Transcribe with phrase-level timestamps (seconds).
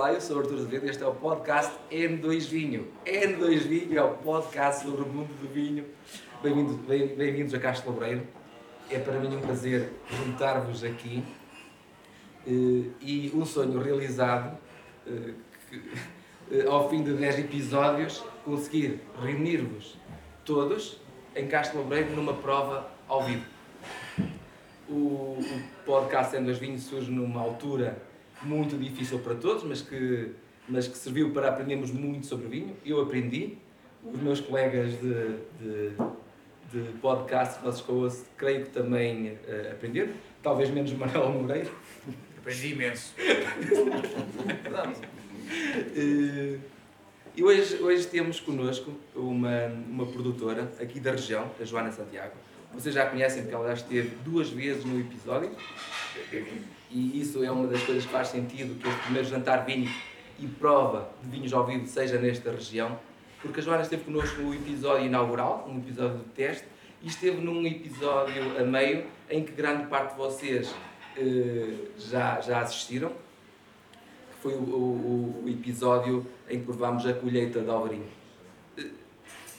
[0.00, 2.88] Olá, eu sou o Artur Azevedo e este é o podcast N2 Vinho.
[3.04, 5.84] N2 Vinho é o podcast sobre o mundo do vinho.
[6.42, 8.26] Bem-vindos bem, bem a Castro Labreiro.
[8.88, 11.22] É para mim um prazer juntar-vos aqui
[12.46, 14.56] eh, e um sonho realizado
[15.06, 15.34] eh,
[15.68, 15.82] que,
[16.50, 19.98] eh, ao fim de 10 episódios conseguir reunir-vos
[20.46, 20.98] todos
[21.36, 23.44] em Castro Labreiro numa prova ao vivo.
[24.88, 28.08] O, o podcast N2 Vinho surge numa altura
[28.42, 30.30] muito difícil para todos, mas que,
[30.68, 32.76] mas que serviu para aprendermos muito sobre vinho.
[32.84, 33.58] Eu aprendi,
[34.04, 35.92] os meus colegas de, de,
[36.72, 40.12] de podcast, nossos co creio que também uh, aprenderam,
[40.42, 41.70] talvez menos Manuel Moreira.
[42.38, 43.14] Aprendi imenso.
[45.96, 46.60] uh,
[47.36, 52.34] e hoje, hoje temos connosco uma, uma produtora aqui da região, a Joana Santiago.
[52.72, 55.50] Vocês já conhecem porque ela já esteve duas vezes no episódio
[56.90, 59.90] e isso é uma das coisas que faz sentido que este primeiro jantar vinho
[60.38, 62.98] e prova de vinhos ao vivo seja nesta região,
[63.40, 66.64] porque a Joana esteve connosco no episódio inaugural, um episódio de teste,
[67.02, 70.74] e esteve num episódio a meio em que grande parte de vocês
[71.16, 77.60] eh, já, já assistiram, que foi o, o, o, episódio em que provámos a colheita
[77.60, 78.06] de Alvarinho.
[78.76, 78.86] Eh,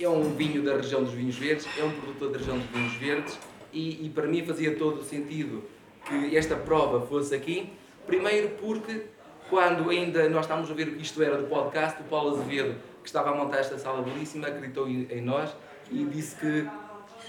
[0.02, 2.94] é um vinho da região dos vinhos verdes, é um produtor da região dos vinhos
[2.94, 3.40] verdes,
[3.74, 5.64] e, e para mim fazia todo o sentido
[6.06, 7.72] que esta prova fosse aqui.
[8.06, 9.04] Primeiro porque
[9.50, 12.76] quando ainda nós estávamos a ver o que isto era do podcast, o Paulo Azevedo,
[13.02, 15.54] que estava a montar esta sala belíssima, acreditou em nós
[15.92, 16.68] e disse que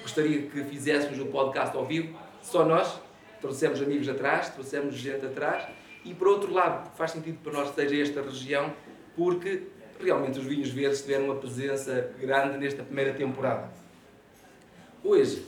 [0.02, 3.00] gostaria que fizéssemos o podcast ao vivo, só nós,
[3.40, 5.64] trouxemos amigos atrás, trouxemos gente atrás,
[6.04, 8.72] e por outro lado, faz sentido para nós que seja esta região,
[9.16, 9.68] porque
[10.00, 13.70] realmente os vinhos verdes tiveram uma presença grande nesta primeira temporada.
[15.04, 15.46] Hoje,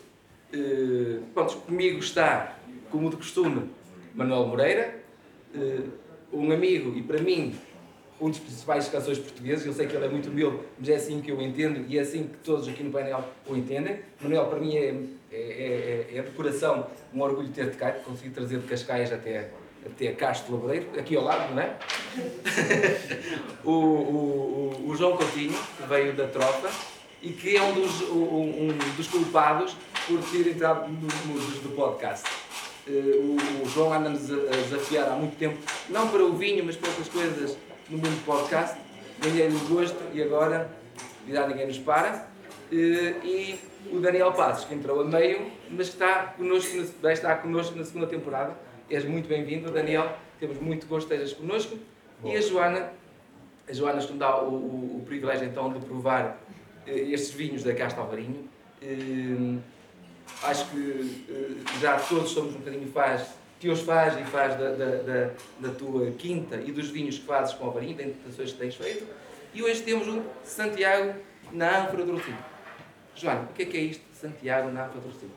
[0.53, 2.56] eh, pronto, comigo está
[2.95, 3.70] como de costume,
[4.14, 4.95] Manuel Moreira,
[5.53, 5.81] eh,
[6.33, 7.53] um amigo e para mim
[8.20, 9.67] um dos principais canções portugueses.
[9.67, 12.03] Eu sei que ele é muito humilde, mas é assim que eu entendo e é
[12.03, 13.98] assim que todos aqui no painel o entendem.
[14.20, 14.95] Manuel, para mim, é,
[15.33, 19.50] é, é, é de coração um orgulho ter-te cá, conseguir trazer de Cascais até,
[19.84, 21.76] até Castro Laboreiro, aqui ao lado, não é?
[23.65, 26.71] o, o, o, João Coutinho, que veio da tropa
[27.21, 29.76] e que é um dos, um, um dos culpados
[30.06, 32.44] por ter entrado nos do podcast.
[32.87, 35.59] Uh, o, João anda-nos a, desafiar há muito tempo,
[35.89, 37.56] não para o vinho, mas para outras coisas
[37.89, 38.78] no mundo do podcast.
[39.21, 40.71] Ganhei-lhe o gosto e agora,
[41.28, 42.28] já ninguém nos para.
[42.71, 43.59] Uh, e
[43.91, 47.84] o Daniel Passos, que entrou a meio, mas que está connosco, vai estar connosco na
[47.84, 48.55] segunda temporada.
[48.91, 50.17] És muito bem-vindo, Daniel.
[50.39, 51.78] Temos muito gosto que estejas connosco.
[52.21, 52.31] Bom.
[52.31, 52.93] E a Joana,
[53.67, 56.39] a Joana nos dá o, o, o, privilégio então de provar
[56.87, 58.53] uh, estes vinhos da Casta Alvarinho
[60.44, 63.28] acho que uh, já todos somos um bocadinho faz,
[63.59, 67.25] que os faz e faz da, da, da, da, tua quinta e dos vinhos que
[67.25, 69.06] fazes com a varinha, das interpretações que tens feito.
[69.55, 71.15] E hoje temos um Santiago
[71.53, 72.38] na ânfora do Rocinho.
[73.15, 75.32] Joana, o que é que é isto de Santiago na ânfora do Rocinho?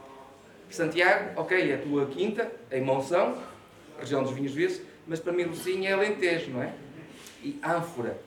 [0.69, 3.41] Santiago, ok, é a tua quinta, em Monção,
[3.99, 6.73] região dos vinhos verdes, mas para mim Rocinho é Alentejo, não é?
[7.41, 8.19] E ânfora,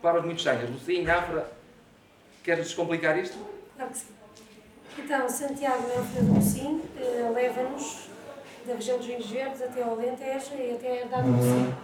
[0.00, 1.52] palavras muito estranhas, Rocinho, ânfora,
[2.42, 3.38] queres descomplicar isto?
[3.76, 4.21] Claro que sim.
[4.98, 8.08] Então, Santiago Alfredo Mocim eh, leva-nos
[8.66, 11.74] da região dos Vinhos Verdes até ao Alentejo e até a herdade do Mocim.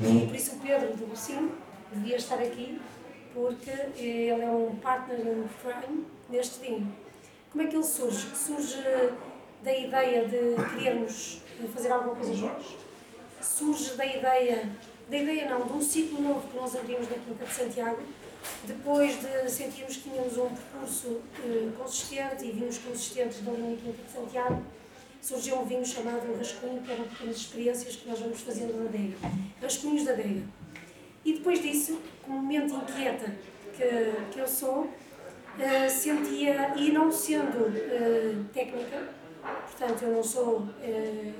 [0.00, 1.52] E por isso o Pedro do Mocim
[1.92, 2.80] devia estar aqui,
[3.34, 6.90] porque ele é um partner in crime neste vinho.
[7.52, 8.34] Como é que ele surge?
[8.34, 8.82] Surge
[9.62, 11.42] da ideia de querermos
[11.74, 12.76] fazer alguma coisa juntos?
[13.40, 14.68] Surge da ideia,
[15.08, 17.98] da ideia não, de um ciclo novo que nós abrimos na Quinta de Santiago,
[18.64, 24.02] depois de sentirmos que tínhamos um percurso eh, consistente e vinhos consistentes da linha Quinta
[24.02, 24.62] de Santiago,
[25.20, 29.16] surgiu um vinho chamado Rascunho, que eram pequenas experiências que nós vamos fazendo na adega.
[29.60, 30.42] Rascunhos da adega.
[31.24, 33.34] E depois disso, como mente inquieta
[33.76, 34.88] que, que eu sou,
[35.58, 39.08] eh, sentia, e não sendo eh, técnica,
[39.42, 41.32] portanto eu não sou eh,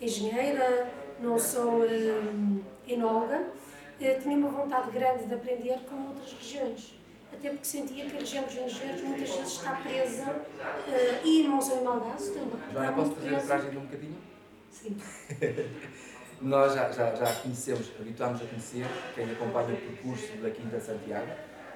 [0.00, 0.90] engenheira,
[1.20, 2.22] não sou eh,
[2.86, 3.48] enóloga,
[4.00, 6.98] eh, tinha uma vontade grande de aprender com outras regiões.
[7.32, 11.60] Até porque sentia que a região dos Verdes muitas vezes está presa, uh, e não
[11.60, 12.72] sou em Malgaço também.
[12.72, 14.16] Joana, posso fazer a tragem de um bocadinho?
[14.70, 14.96] Sim.
[16.40, 21.26] Nós já, já, já conhecemos, habituámos a conhecer, quem acompanha o percurso da Quinta Santiago.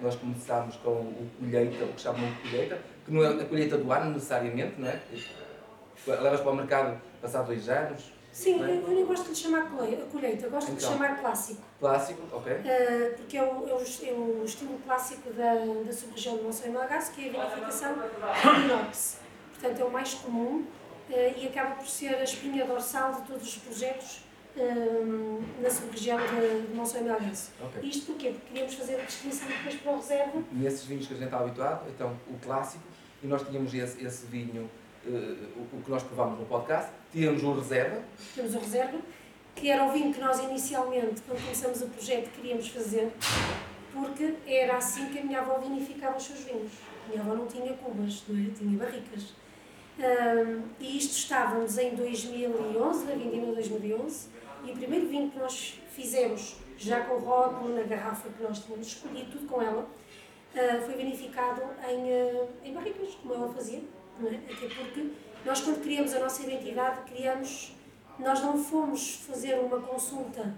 [0.01, 3.77] Nós começámos com o colheita, o que chamam de colheita, que não é a colheita
[3.77, 5.01] do ano necessariamente, não é?
[6.07, 8.77] Levas para o mercado passar dois anos, Sim, é?
[8.77, 11.61] eu nem gosto de lhe chamar colheita, eu gosto então, de lhe chamar clássico.
[11.79, 12.53] Clássico, ok.
[12.53, 16.67] Uh, porque é o, é, o, é o estilo clássico da, da sub-região do Monção
[16.67, 19.19] e Malgaço, que é a vinificação do inox.
[19.53, 20.65] Portanto, é o mais comum
[21.11, 24.23] uh, e acaba por ser a espinha dorsal de todos os projetos
[24.57, 27.51] hum, na sub-região de, de Monção e Melgaço.
[27.63, 27.83] Ok.
[27.87, 28.31] Isto porquê?
[28.31, 30.43] Porque queríamos fazer a distinção depois para o reserva.
[30.53, 32.85] Nesses vinhos que a gente está habituado, então o clássico,
[33.23, 34.71] e nós tínhamos esse, esse vinho,
[35.05, 38.03] o, o que nós provámos no podcast, tínhamos o reserva,
[38.35, 38.99] Temos o reserva,
[39.55, 43.13] que era o vinho que nós inicialmente, quando começamos o projeto, queríamos fazer,
[43.93, 46.73] porque era assim que a minha avó vinificava os seus vinhos.
[47.05, 48.51] A minha avó não tinha cubas, não é?
[48.57, 49.35] tinha barricas.
[49.99, 54.29] Hum, e isto estávamos em 2011, na vindima de 2011,
[54.65, 58.61] e o primeiro vinho que nós fizemos, já com o rótulo na garrafa que nós
[58.61, 59.87] tínhamos escolhido, tudo com ela,
[60.57, 63.83] ah, foi vinificado em, ah, em barricas, como ela fazia,
[64.19, 64.37] não é?
[64.37, 65.11] Até porque
[65.45, 67.73] nós, quando criamos a nossa identidade, criamos
[68.19, 70.55] nós não fomos fazer uma consulta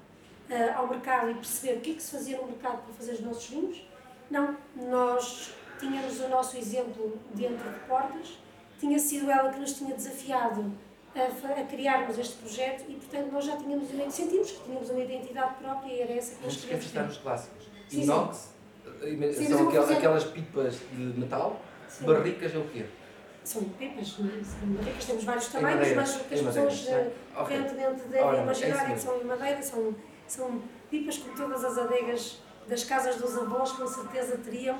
[0.50, 3.12] ah, ao mercado e perceber o que é que se fazia no mercado para fazer
[3.12, 3.82] os nossos vinhos.
[4.31, 8.38] Não, nós tínhamos o nosso exemplo dentro de portas,
[8.78, 10.72] tinha sido ela que nos tinha desafiado
[11.14, 15.54] a, a criarmos este projeto e, portanto, nós já tínhamos sentimos que tínhamos uma identidade
[15.54, 17.02] própria e era essa que nós queríamos ter.
[17.02, 17.64] nos clássicos.
[17.88, 18.02] Sim, sim.
[18.02, 18.48] Inox,
[19.02, 22.04] eh, Sim, são eu vou aquel- fazer- aquelas pipas de metal, Sim.
[22.06, 22.84] barricas é o quê?
[23.44, 24.76] São pipas, não é?
[24.79, 27.00] Barricas, temos vários tamanhos, mas o que as em madeira, pessoas não é?
[27.02, 27.56] eh, Ok.
[27.56, 29.94] Recentemente Ora, devem é imaginar isso que são em madeira, são,
[30.26, 32.38] são pipas como todas as adegas
[32.69, 34.79] das casas dos avós com certeza teriam,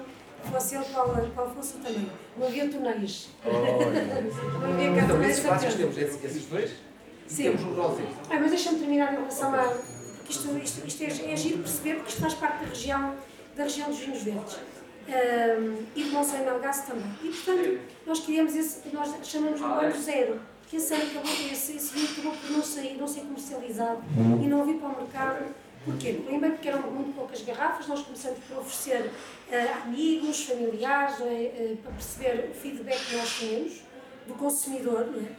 [0.51, 2.11] fosse ele qual, qual fosse o tamanho.
[2.39, 3.29] Não havia tonéis.
[3.45, 5.77] Não havia cá Então, esses certeza.
[5.77, 7.43] temos esses, esses dois e Sim.
[7.45, 8.03] temos o rosé.
[8.31, 9.63] Ah, mas deixa-me terminar em relação a.
[9.65, 13.15] Porque isto, isto, isto é, é giro perceber, porque isto faz parte da região,
[13.57, 14.57] da região dos vinhos verdes.
[15.07, 17.11] Ahm, e de Monção e Melgaço também.
[17.23, 21.77] E, portanto, nós queríamos esse, nós chamamos de ano zero, que esse ano acabou, esse,
[21.77, 24.03] esse vinho acabou por não sair, não ser comercializado
[24.43, 25.55] e não vir para o mercado.
[25.85, 26.15] Porquê?
[26.25, 29.11] Primeiro porque eram muito poucas garrafas, nós começamos por oferecer
[29.53, 31.25] a amigos, familiares, é?
[31.25, 33.83] Eh, para perceber o feedback que nós tínhamos
[34.27, 35.33] do consumidor, não é?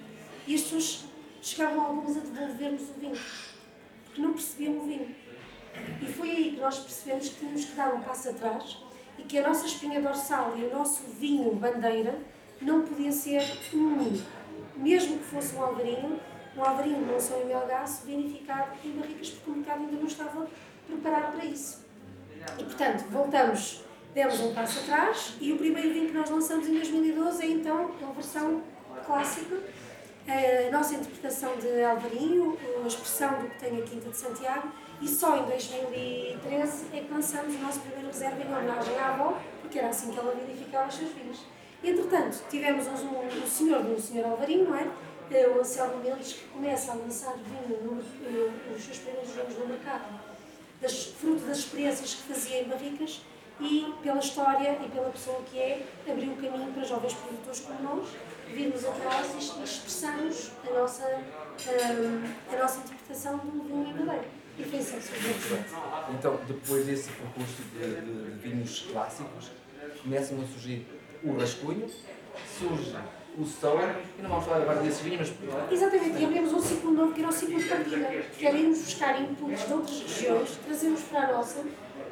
[0.45, 1.06] E as pessoas
[1.41, 3.17] chegavam algumas a devolver-nos o vinho,
[4.06, 5.15] porque não percebiam o vinho.
[6.00, 8.85] E foi aí que nós percebemos que tínhamos que dar um passo atrás
[9.27, 12.18] que a nossa espinha dorsal e o nosso vinho bandeira
[12.62, 13.42] não podia ser
[13.74, 14.22] um.
[14.75, 16.19] Mesmo que fosse um alvarinho,
[16.56, 20.48] um alvarinho de Monção e Melgaço vinificado em barricas, porque o mercado ainda não estava
[20.88, 21.86] preparado para isso.
[22.60, 23.83] E, portanto, voltamos,
[24.13, 27.92] demos um passo atrás e o primeiro vinho que nós lançamos em 2012 é então
[28.01, 28.62] a versão
[29.06, 29.57] clássica,
[30.27, 35.07] a nossa interpretação de Alvarinho, a expressão do que tem a Quinta de Santiago e
[35.07, 39.80] só em 2013 é que lançamos o nosso primeiro reserva em homenagem à avó, porque
[39.80, 41.45] era assim que ela verificava os seus vinhos.
[41.83, 44.88] Entretanto, tivemos um, um, senhor um senhor Alvarinho, não é?
[45.31, 49.57] Eh, O Anselmo Mendes, que começa a lançar vinho no, eh, os seus primeiros vinhos
[49.57, 50.19] no mercado
[50.81, 53.21] das, fruto das experiências que fazia em barricas
[53.59, 57.81] e pela história e pela pessoa que é, abriu o caminho para jovens produtores como
[57.83, 58.07] nós
[58.48, 64.44] virmos atrás e expressarmos a nossa, hum, a nossa interpretação do vinho em madeira.
[64.57, 65.75] E foi assim que surgiu o projeto.
[66.18, 69.52] Então, depois desse percurso de, de- de vinhos clássicos,
[70.02, 70.88] começam a surgir
[71.24, 71.88] o rascunho,
[72.57, 72.96] surge
[73.38, 73.81] o sour,
[74.18, 77.19] e não vamos falar agora desses vinhos, mas Exatamente, e abrimos um ciclo novo que
[77.19, 78.07] era o ciclo de partida,
[78.38, 81.63] que era irmos buscar inputs de outras regiões, trazermos para a nossa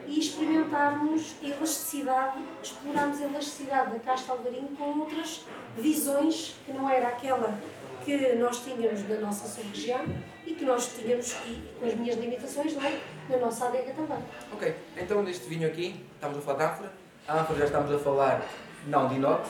[0.06, 5.46] e experimentarmos a elasticidade, explorarmos a elasticidade da casta alvarinho com outras
[5.78, 7.58] visões que não era aquela
[8.04, 10.06] que nós tínhamos da nossa sub-região
[10.46, 13.00] e que nós tínhamos, e com as minhas limitações, não é?
[13.30, 14.18] na nossa adega também.
[14.52, 16.94] Ok, então neste vinho aqui, estamos a falar de ânfora.
[17.28, 18.46] A ânfora já estamos a falar
[18.88, 19.50] não de inox,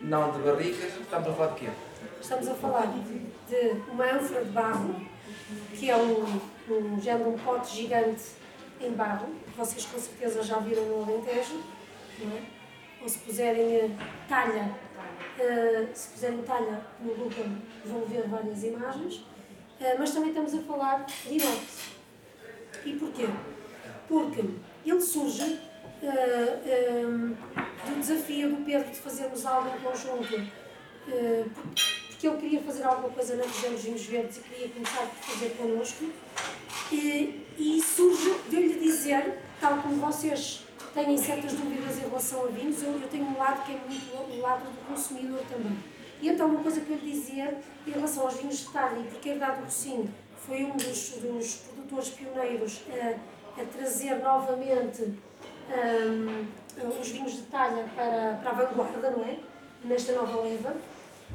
[0.00, 1.70] não de barricas, estamos a falar de quê?
[2.20, 2.86] Estamos a falar
[3.48, 5.06] de uma ânfora de barro,
[5.74, 8.22] que é um, um género, um pote gigante
[8.80, 11.62] em barro, que vocês com certeza já viram no Alentejo,
[12.18, 12.42] não é?
[13.02, 13.90] Ou se puserem eh,
[14.28, 14.70] talha,
[15.38, 17.46] eh, se puserem talha no Google
[17.84, 19.24] vão ver várias imagens,
[19.80, 21.80] Eh, mas também estamos a falar de inox.
[22.84, 23.26] E porquê?
[24.08, 24.44] Porque
[24.86, 25.58] ele surge
[26.02, 27.02] eh, eh,
[27.86, 30.48] do desafio do Pedro de fazermos algo em conjunto,
[32.08, 35.16] porque ele queria fazer alguma coisa na região dos vinhos verdes e queria começar por
[35.16, 36.04] fazer connosco.
[36.92, 40.63] E, surge de lhe dizer, tal como vocês
[40.94, 44.32] têm certas dúvidas em relação a vinhos, eu, eu tenho um lado que é muito
[44.32, 45.76] o lado do consumidor também.
[46.22, 49.04] E então uma coisa que eu lhe dizia em relação aos vinhos de talha, e
[49.04, 50.08] porque a Herdade Rocinho
[50.46, 56.46] foi um dos, dos produtores pioneiros a, a trazer novamente hum,
[57.00, 59.38] os vinhos de talha para, para a vanguarda, não é?
[59.84, 60.76] Nesta nova leva.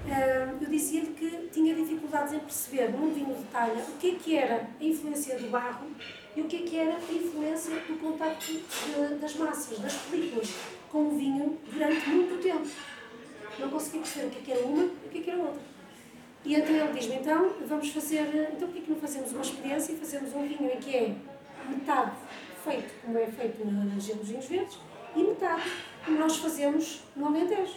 [0.06, 4.16] Hum, eu dizia-lhe que tinha dificuldades em perceber num vinho de talha o que é
[4.16, 5.88] que era a influência do barro
[6.36, 8.60] e o que é que era a influência do contacto
[9.20, 10.54] das massas, das películas,
[10.92, 12.68] com o vinho durante muito tempo.
[13.58, 15.40] Não conseguia perceber o que é que era uma e o que é que era
[15.40, 15.62] outra.
[16.46, 18.22] E então ele diz-me, então vamos fazer,
[18.56, 21.16] então porquê que não fazemos uma experiência e fazemos um vinho em que é
[21.70, 22.12] metade
[22.64, 24.78] feito como é feito na região dos vinhos verdes
[25.16, 25.64] e metade
[26.06, 27.76] como nós fazemos no Alentejo.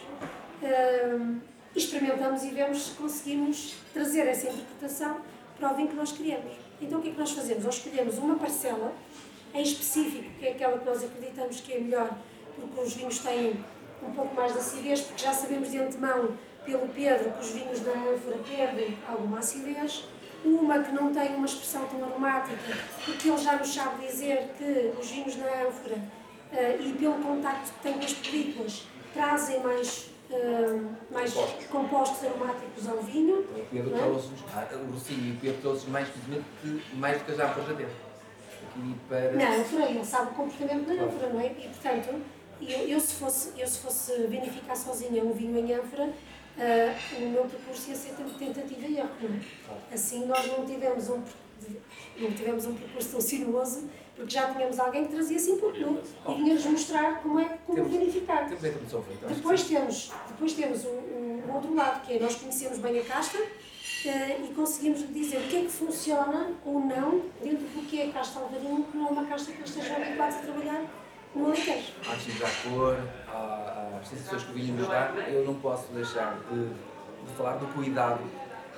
[0.62, 1.40] Uh,
[1.74, 5.20] experimentamos e vemos se conseguimos trazer essa interpretação
[5.58, 6.52] para o vinho que nós queremos.
[6.82, 7.64] Então o que é que nós fazemos?
[7.64, 8.92] Nós escolhemos uma parcela
[9.54, 12.10] em específico, que é aquela que nós acreditamos que é melhor,
[12.56, 13.64] porque os vinhos têm
[14.02, 17.80] um pouco mais de acidez, porque já sabemos de antemão pelo Pedro que os vinhos
[17.80, 20.04] da ânfora perdem alguma acidez.
[20.44, 24.92] Uma que não tem uma expressão tão aromática, porque ele já nos sabe dizer que
[25.00, 28.82] os vinhos da ânfora, uh, e pelo contacto que têm com as películas,
[29.14, 31.66] trazem mais Uh, mais compostos.
[31.66, 32.24] compostos.
[32.24, 33.40] aromáticos ao vinho.
[33.40, 33.98] O Pedro é?
[33.98, 37.74] trouxe-nos, ah, o Rocinho e o Pedro mais precisamente que mais do que ânforas já
[37.74, 37.92] teve.
[38.64, 39.32] Aqui para...
[39.32, 41.46] Não, ânfora, ele sabe o comportamento da ânfora, não é?
[41.46, 42.22] E portanto,
[42.60, 47.28] eu, eu, se fosse, eu se fosse vinificar sozinha um vinho em ânfora, uh, o
[47.28, 49.10] meu percurso ia ser tentativa e erro.
[49.90, 49.94] É?
[49.94, 51.22] Assim nós não tivemos um,
[52.18, 53.88] não tivemos um percurso tão sinuoso,
[54.22, 57.76] porque já tínhamos alguém que trazia assim por nu e vinha-nos mostrar como é como
[57.76, 57.92] temos.
[57.92, 58.14] Temos
[59.02, 59.26] feita.
[59.26, 63.38] Depois temos, depois temos o, o, outro lado, que é nós conhecemos bem a casta
[63.38, 68.10] uh, e conseguimos dizer o que é que funciona ou não dentro do que é
[68.10, 70.84] a casta alvarinho, que não é uma casta que esteja habituados a trabalhar
[71.34, 71.92] no Alentejo.
[72.08, 72.96] Antes dar cor,
[74.00, 77.66] às sensações que o vinho nos dá, eu não posso deixar de, de falar do
[77.74, 78.20] cuidado.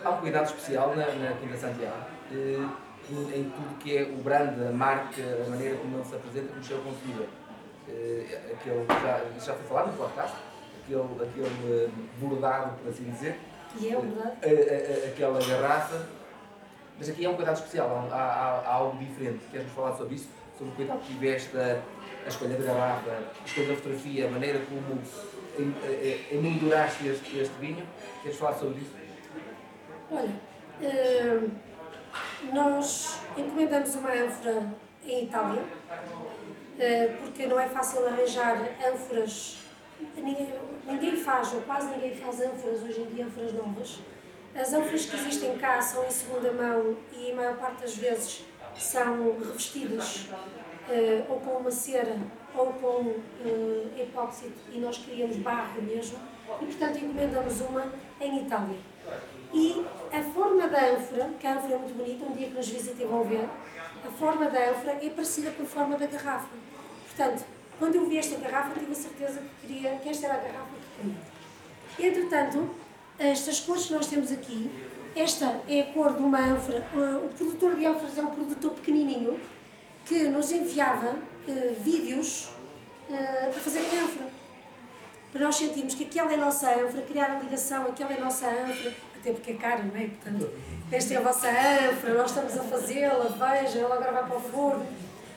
[0.03, 1.97] Há um cuidado especial na, na Quinta Santiago,
[2.31, 2.67] eh,
[3.13, 6.65] em tudo que é o brand, a marca, a maneira como ele se apresenta no
[6.65, 7.27] seu consumidor.
[7.89, 10.37] Eh, aquele, já, já foi falado no podcast,
[10.83, 13.39] aquele, aquele bordado, por assim dizer.
[13.77, 14.37] Que é o bordado?
[15.13, 16.07] Aquela garrafa.
[16.99, 19.41] Mas aqui é um cuidado especial, há, há, há algo diferente.
[19.51, 20.29] Queres-nos falar sobre isso?
[20.57, 21.83] Sobre o cuidado que tiveste a
[22.25, 24.99] a escolha da garrafa, a escolha da fotografia, a maneira como
[26.33, 27.87] emolduraste este, este vinho.
[28.23, 28.93] Queres falar sobre isso?
[30.11, 30.31] Olha,
[32.53, 34.67] nós encomendamos uma ânfora
[35.05, 38.57] em Itália, uh, porque não é fácil arranjar
[38.87, 39.59] ânforas.
[40.17, 40.55] Ninguém,
[40.87, 44.01] ninguém faz, ou quase ninguém faz ânforas hoje em dia, ânforas novas.
[44.55, 48.45] As ânforas que existem cá são em segunda mão e a maior parte das vezes
[48.77, 50.29] são revestidas
[50.89, 52.17] uh, ou com uma cera
[52.55, 56.19] ou com uh, epóxito e nós queríamos barro mesmo
[56.61, 58.79] e portanto encomendamos uma em Itália.
[59.53, 62.69] E a forma da ânfora, que a ânfora é muito bonita, um dia que nos
[62.69, 63.49] visitem vão ver,
[64.05, 66.49] a forma da ânfora é parecida com a forma da garrafa.
[67.07, 67.45] Portanto,
[67.79, 70.71] quando eu vi esta garrafa, tive a certeza que queria que esta era a garrafa
[70.75, 72.11] que queria.
[72.11, 72.71] Entretanto,
[73.19, 74.71] estas cores que nós temos aqui,
[75.15, 76.85] esta é a cor de uma ânfora.
[77.25, 79.39] O produtor de ânforas é um produtor pequenininho,
[80.05, 82.51] que nos enviava uh, vídeos
[83.09, 84.34] uh, para fazer ânfora.
[85.35, 88.21] Para nós sentirmos que aquela é a nossa ânfora, criar a ligação, aquela é a
[88.21, 90.07] nossa ânfora, até porque é cara, não é?
[90.07, 90.49] Portanto,
[90.93, 94.41] esta é a vossa ânfora, nós estamos a fazê-la, vejam, ela agora vai para o
[94.41, 94.87] forno.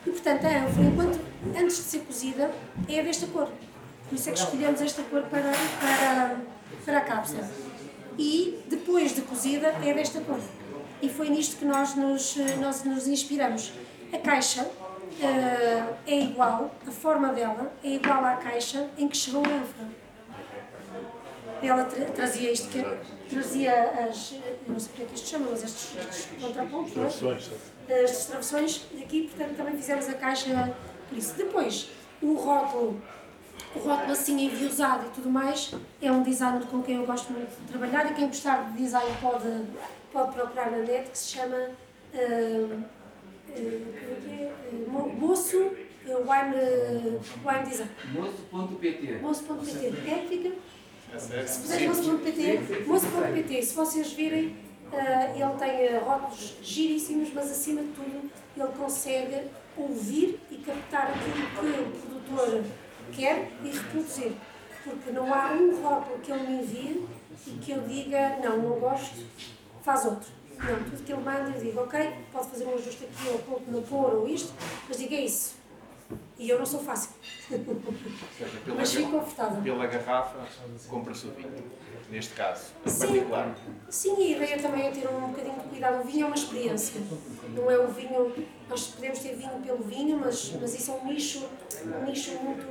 [0.06, 2.48] E portanto, a ânfora, enquanto, antes de ser cozida,
[2.88, 3.48] é desta cor.
[4.08, 5.50] Por isso é que escolhemos esta cor para,
[5.80, 6.36] para,
[6.84, 7.50] para a cápsula.
[8.16, 10.38] E depois de cozida, é desta cor.
[11.02, 13.72] E foi nisto que nós nos, nós nos inspiramos.
[14.12, 14.64] A caixa
[15.18, 19.88] uh, é igual, a forma dela é igual à caixa em que chegou a ânfora.
[21.60, 22.84] Ela tra trazia isto, que
[23.28, 24.34] trazia as,
[24.66, 28.02] não sei porque é que isto chama, mas estes, estes contrapontos, não é?
[28.02, 30.74] Estas travessões, aqui, portanto, também fizemos a caixa
[31.08, 31.34] por isso.
[31.36, 31.90] Depois,
[32.22, 33.02] o rótulo,
[33.74, 37.50] o rótulo assim enviosado e tudo mais, é um designer com quem eu gosto muito
[37.60, 39.64] de trabalhar e quem gostar de design pode,
[40.12, 42.84] pode procurar na net, que se chama uh,
[45.18, 45.70] moço
[46.16, 47.90] wine, wine design.
[48.14, 49.18] Moço.pt.
[49.20, 50.10] Moço.pt.
[50.10, 50.52] É que fica?
[51.18, 54.56] Se puser moço.pt, moço.pt, se vocês virem,
[54.92, 54.96] uh,
[55.34, 59.42] ele tem rótulos giríssimos, mas acima de tudo ele consegue
[59.76, 62.64] ouvir e captar aquilo que o produtor
[63.12, 64.32] quer e reproduzir.
[64.84, 67.06] Porque não há um rótulo que ele me envie
[67.46, 69.24] e que eu diga, não, não gosto,
[69.82, 70.37] faz outro.
[70.58, 73.70] Não, tudo que ele manda eu digo, ok, pode fazer um ajuste aqui ou ponto
[73.70, 74.52] no pôr ou isto,
[74.88, 75.56] mas diga isso.
[76.38, 77.10] E eu não sou fácil.
[77.48, 79.62] Seja, mas fico confortável.
[79.62, 80.38] Pela garrafa,
[80.88, 81.52] compra-se o vinho,
[82.10, 83.54] neste caso, em sim, particular.
[83.90, 86.00] Sim, a ideia também é ter um bocadinho de cuidado.
[86.00, 87.00] O vinho é uma experiência.
[87.54, 88.32] Não é o vinho.
[88.68, 91.48] Nós podemos ter vinho pelo vinho, mas, mas isso é um nicho,
[91.84, 92.66] um nicho muito,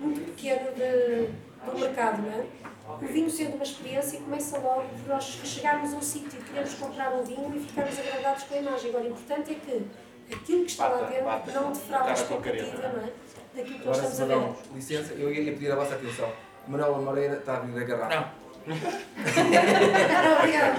[0.00, 1.30] muito pequeno de,
[1.64, 2.46] do mercado, não é?
[2.88, 6.74] O vinho sendo uma experiência começa logo por nós chegarmos a um sítio e queremos
[6.74, 8.90] comprar um vinho e ficarmos agradados com a imagem.
[8.90, 9.86] Agora, o importante é que
[10.34, 13.12] aquilo que está lá dentro não defraude a expectativa, não é?
[13.54, 14.54] Daquilo que nós estamos a ver.
[14.74, 16.32] licença, eu ia pedir a vossa atenção.
[16.66, 18.32] Manuela Moreira está a abrir a garrafa.
[18.68, 20.38] Não.
[20.38, 20.78] Obrigada.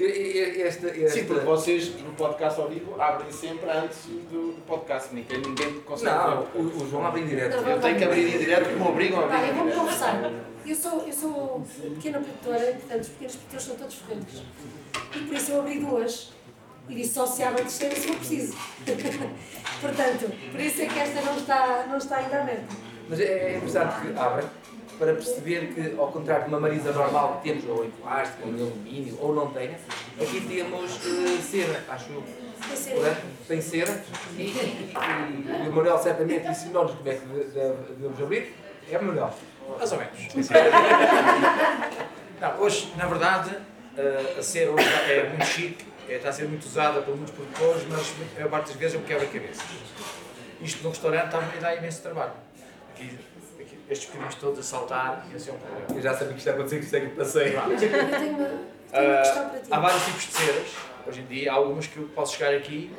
[0.03, 1.09] Esta, esta...
[1.11, 3.99] Sim, porque vocês no podcast ao vivo abrem sempre antes
[4.31, 5.15] do, do podcast.
[5.15, 6.49] Ninguém, ninguém consegue Não, ver.
[6.59, 7.61] o, o João abre em direto.
[7.61, 9.57] Não, Eu tenho que abrir em direto porque me obrigam a Tá, abrir eu em
[9.57, 9.85] vou-me direto.
[9.87, 10.33] confessar.
[10.67, 14.43] Eu sou, eu sou pequena produtora, portanto, os pequenos produtores são todos ferrentos.
[15.17, 16.33] E por isso eu abri duas.
[16.89, 18.57] E disse só se abre a terceira se eu preciso.
[19.81, 22.65] portanto, por isso é que esta não está, não está ainda aberta.
[23.09, 24.45] Mas é, é interessante que abra
[25.01, 28.55] para perceber que, ao contrário de uma marisa normal que temos ou em plástico, ou
[28.55, 29.77] em alumínio, ou não tenha,
[30.21, 32.23] aqui temos eh, cera, acho eu.
[32.69, 33.23] Vai ser Correto?
[33.49, 34.05] Tem cera
[34.37, 38.55] e, e- e- e o Manuel certamente ensinou-nos como é que de- de- devemos abrir.
[38.93, 39.33] É Manuel.
[39.79, 40.19] Mais ou menos.
[42.41, 43.57] Não, hoje, na verdade,
[43.97, 47.35] eh, a cera hoje é muito chique, é, está a ser muito usada por muitos
[47.35, 49.63] produtores, mas a maior parte das vezes é um quebra-cabeças.
[50.61, 52.33] Isto num restaurante a dar imenso trabalho.
[52.95, 53.19] Aqui,
[53.91, 55.87] estes pequeninos todos a saltar, esse é um problema.
[55.99, 57.49] Eu já sabia que isto ia acontecer, que isto é que passei.
[57.57, 58.61] Eu tenho uma, tenho uma
[58.93, 59.69] Ah, questão para ti.
[59.71, 60.69] há vários tipos de ceras,
[61.07, 62.91] hoje em dia, há algumas que eu posso chegar aqui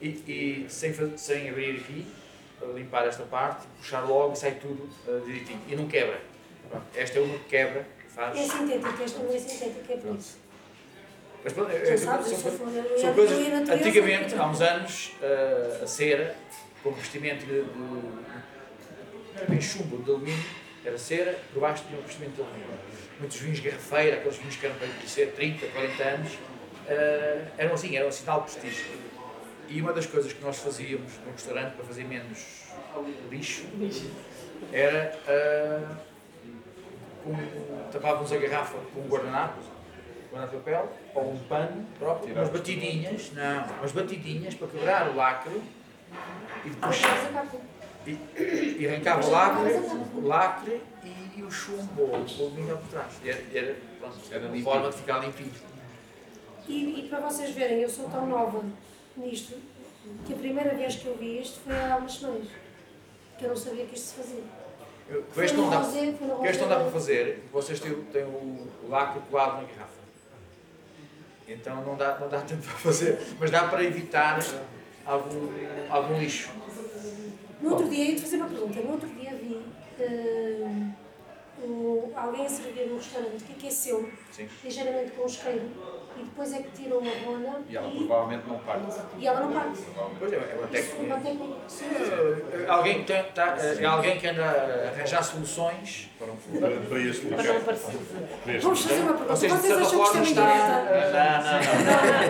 [0.00, 2.06] e, e sem, sem abrir aqui,
[2.74, 5.60] limpar esta parte, puxar logo e sai tudo ah, direitinho.
[5.68, 6.20] E não quebra.
[6.70, 8.38] Pronto, Esta é uma que quebra, faz.
[8.38, 10.38] É sintética, esta não é sintética, é por isso.
[11.44, 13.38] Mas pronto, é- sabes, são, coisas.
[13.70, 16.34] Antigamente, eu- há uns anos, ah, a cera,
[16.82, 18.35] com revestimento de, de.
[19.36, 20.44] Era bem chumbo de alumínio,
[20.84, 22.68] era cera, por baixo tinha um revestimento de alumínio.
[23.18, 26.32] Muitos vinhos garrafeira, aqueles vinhos que eram para conhecer 30, 40 anos,
[26.88, 28.86] ah, eram assim, eram um sinal de prestígio.
[29.68, 32.38] E uma das coisas que nós fazíamos no restaurante para fazer menos
[33.30, 33.64] lixo
[34.72, 35.18] era.
[35.28, 35.96] ah,
[37.24, 39.58] com- tapávamos a garrafa com um guardanapo,
[40.30, 45.16] guardanapo de papel, ou um pano próprio, umas batidinhas, não, umas batidinhas para quebrar o
[45.16, 45.60] lacre
[46.64, 47.56] e depois Mas a capa.
[48.06, 49.72] E, e arrancava o lacre,
[50.14, 53.12] o lacre e, e o chumbo, o alumínio por trás.
[53.24, 55.52] Era, era, pronto, era uma forma de ficar limpinho.
[56.68, 58.62] E, e para vocês verem, eu sou tão nova
[59.16, 59.56] nisto
[60.26, 62.48] que a primeira vez que eu vi isto foi há umas semanas.
[63.38, 64.42] Que eu não sabia que isto se fazia.
[65.08, 68.24] Eu- Com este não dá, com este não dá para fazer, vocês têm, o- têm
[68.24, 69.96] o lacre colado na garrafa.
[71.48, 74.38] Então não dá, não dá tanto para fazer, mas dá para evitar
[75.04, 75.48] algum,
[75.90, 76.50] algum lixo.
[77.60, 78.80] No outro dia, ia-te fazer uma pergunta.
[78.80, 79.60] No outro dia vi
[79.98, 80.88] eh,
[81.62, 84.48] o- alguém a servir num restaurante que aqueceu Sim.
[84.64, 85.62] ligeiramente com um isqueiro
[86.18, 88.84] e depois é que tiram a rona E ela provavelmente não parte.
[89.18, 89.80] e ela não parte.
[90.18, 90.96] Pois é, é uma técnica.
[90.96, 91.54] é uma técnica.
[91.68, 91.84] Sim.
[91.94, 96.10] Eh, Alguém, tem, tá, eh, é alguém que anda a arranjar soluções.
[96.18, 97.74] Para um para, para este Para não lugar.
[98.62, 99.36] Vamos fazer uma pergunta.
[99.36, 101.06] Vocês, Vocês acham que isto é uma indireta?
[101.06, 101.60] está.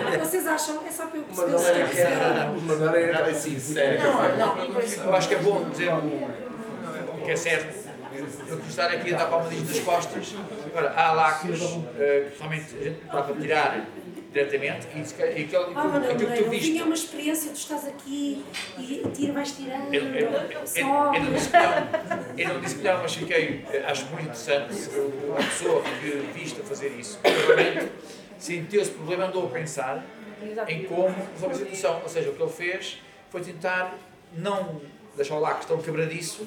[0.02, 0.18] Não, não.
[0.24, 0.86] Vocês acham?
[0.86, 2.50] É só para eu perceber se era é que era.
[2.50, 4.02] O Manuel era Nada assim, sincero.
[5.04, 7.85] Eu acho que é bom dizer o que é certo.
[8.48, 10.34] Eu que estar aqui a dar palmadinhos nas costas.
[10.66, 13.86] Agora, há lacres que realmente a gente dá para tirar
[14.32, 16.82] diretamente e, e aquele, Ah, Manuel aquilo que tu eu tinha viste.
[16.82, 18.44] uma experiência, tu estás aqui
[18.78, 21.14] e tira, vais tirando, Eu, eu, eu, só.
[21.14, 24.22] eu não disse que não, eu não disse que não, mas fiquei, eh, acho muito
[24.24, 24.74] interessante
[25.32, 27.18] a pessoa que viste a fazer isso.
[27.24, 27.90] Realmente
[28.38, 30.04] sentiu esse problema, andou a pensar
[30.68, 32.00] em como resolver a situação.
[32.02, 32.98] Ou seja, o que ele fez
[33.30, 33.96] foi tentar
[34.34, 34.82] não
[35.16, 36.46] deixar o lacre tão quebradiço,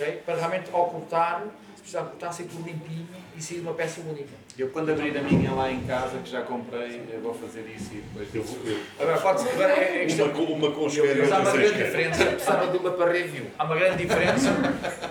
[0.00, 0.22] ok?
[0.24, 1.44] para realmente ao cortar,
[1.76, 4.28] se precisar cortar, ser tudo limpinho e sair uma peça bonita.
[4.58, 7.90] Eu quando abrir a minha lá em casa, que já comprei, eu vou fazer isso
[7.92, 10.26] e depois Eu vou- eu- Agora, pode agora é, é questão.
[10.26, 10.70] Uma, com- uma
[11.16, 12.24] Mas há uma grande diferença.
[12.26, 13.46] Precisava de uma para review.
[13.58, 14.50] Há uma grande diferença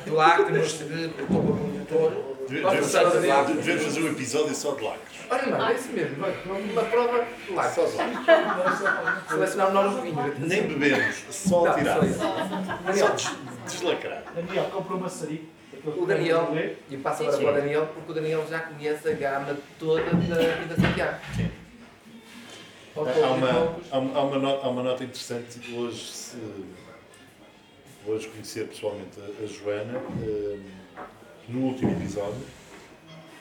[0.06, 2.36] do lacre de para produtor.
[2.50, 5.20] Devemos, fazer um episódio só de lacres.
[5.32, 6.16] Olha, mano, é isso mesmo.
[6.18, 6.34] vai,
[6.72, 7.70] Uma prova lá.
[7.72, 9.28] Só de lacres.
[9.30, 10.40] Selecionar nós os vinhos.
[10.40, 12.00] Nem bebemos, só tirar.
[12.96, 13.16] só
[13.78, 15.46] Só Daniel, compra uma maçarico.
[15.86, 16.48] o Daniel,
[16.90, 20.56] e passo agora para o Daniel, porque o Daniel já conhece a gama toda da
[20.56, 21.18] Vida Santiago.
[21.36, 21.50] Sim.
[22.96, 23.02] Há
[23.32, 25.74] uma, há uma, há uma nota, há uma nota interessante.
[25.74, 26.38] Hoje, se,
[28.06, 30.60] hoje conhecer pessoalmente a, a Joana, eh,
[31.48, 32.42] no último episódio,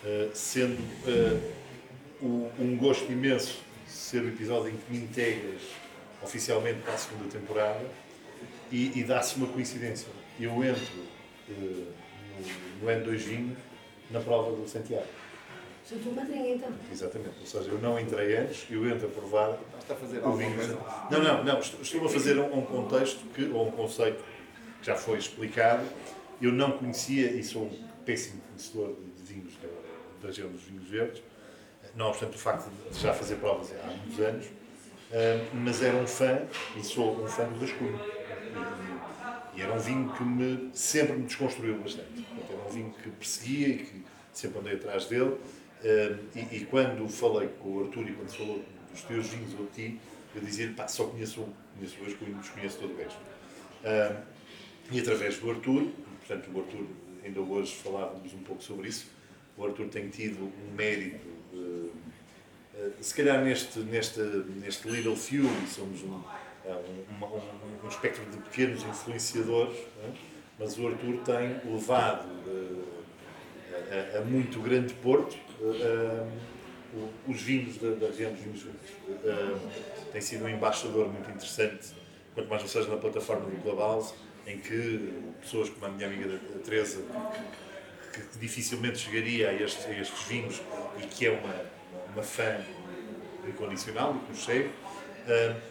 [0.04, 1.38] eh, sendo eh,
[2.20, 5.62] o- um gosto imenso ser o episódio em que me integras
[6.22, 7.84] oficialmente para a segunda temporada
[8.70, 10.08] e, e dá-se uma coincidência.
[10.40, 10.82] Eu entro
[11.48, 11.84] eh,
[12.80, 13.56] no, no N2 Vinho
[14.10, 15.06] na prova do Santiago.
[15.84, 16.70] Sou tua madrinha então.
[16.92, 17.40] Exatamente.
[17.40, 20.54] Ou seja, eu não entrei antes, eu entro a provar Está a fazer o vinho.
[21.10, 21.58] Não, não, não.
[21.60, 24.22] Estou estou a fazer um, um contexto que, ou um conceito
[24.80, 25.84] que já foi explicado.
[26.42, 29.68] Eu não conhecia e sou um péssimo conhecedor de vinhos da,
[30.20, 31.22] da região dos vinhos verdes,
[31.94, 34.46] não obstante o facto de já fazer provas há muitos anos,
[35.12, 36.42] ah, mas era um fã
[36.76, 37.98] e sou um fã do Rascunho.
[39.58, 42.22] E, era um vinho que me, sempre me desconstruiu bastante.
[42.22, 45.36] Portanto, era um vinho que perseguia e que sempre andei atrás dele.
[45.82, 49.66] Eh, e, e quando falei com o Arthur e quando falou dos teus vinhos ou
[49.66, 50.00] de ti,
[50.34, 52.14] eu dizia-lhe, pá, só conheço um, conheço dois,
[52.48, 53.18] conheço todo o resto.
[53.82, 54.16] Eh,
[54.92, 55.88] e através do Arthur,
[56.26, 56.86] portanto, o Arthur,
[57.24, 59.06] ainda hoje falávamos um pouco sobre isso,
[59.56, 61.92] o Arthur tem tido um mérito, uh,
[62.74, 66.22] uh, se calhar neste, neste, neste Little Few, somos um,
[66.72, 70.10] um, um, um espectro de pequenos influenciadores, é?
[70.58, 72.84] mas o Arthur tem levado uh,
[74.14, 75.36] a, a, muito grande Porto
[77.26, 78.66] os vinhos da, da região dos vinhos
[80.12, 81.88] tem sido um embaixador muito interessante,
[82.34, 84.14] quanto mais não seja na plataforma do Clubhouse,
[84.46, 87.02] em que pessoas como a minha amiga Teresa,
[88.12, 90.62] que, que, dificilmente chegaria a estes, a estes, vinhos
[90.98, 91.54] e que é uma,
[92.14, 92.58] uma fã
[93.46, 94.72] incondicional que nos segue, uh,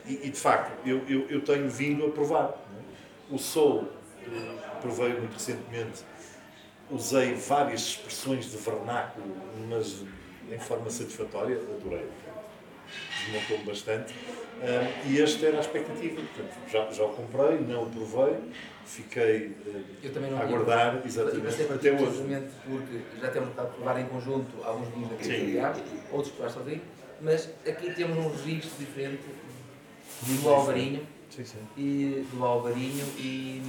[0.06, 2.50] e, e, de facto eu, eu, eu, tenho vindo a provar.
[2.50, 3.34] É?
[3.34, 6.04] O Soul, uh, provei muito recentemente,
[6.90, 9.36] usei várias expressões de vernáculo,
[9.68, 10.04] mas
[10.52, 12.08] em forma satisfatória, adorei.
[13.26, 14.14] Desmontou-me bastante.
[15.06, 16.22] E esta era a expectativa.
[16.22, 18.38] Portanto, já, já o comprei, não o provei,
[18.86, 22.24] fiquei uh, a aguardar exatamente até hoje.
[22.66, 26.54] Porque já temos estado a provar em conjunto alguns vinhos aqui familiares, outros que vais
[26.54, 26.82] sozinho,
[27.22, 29.24] mas aqui temos um registro diferente
[30.22, 31.60] do Alvarinho, sim, sim.
[31.78, 33.62] E, do Alvarinho e,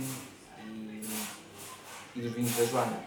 [0.58, 1.04] e,
[2.16, 3.00] e dos vinhos da Joana.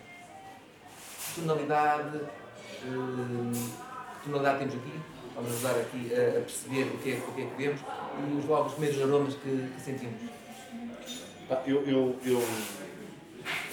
[1.36, 3.52] Tonalidade, uh,
[4.22, 5.12] que tonalidade temos aqui?
[5.36, 8.40] vamos ajudar aqui a, a perceber o que, é, o que é que vemos e
[8.40, 10.22] os logo os primeiros aromas que, que sentimos.
[11.66, 12.44] eu, eu, eu...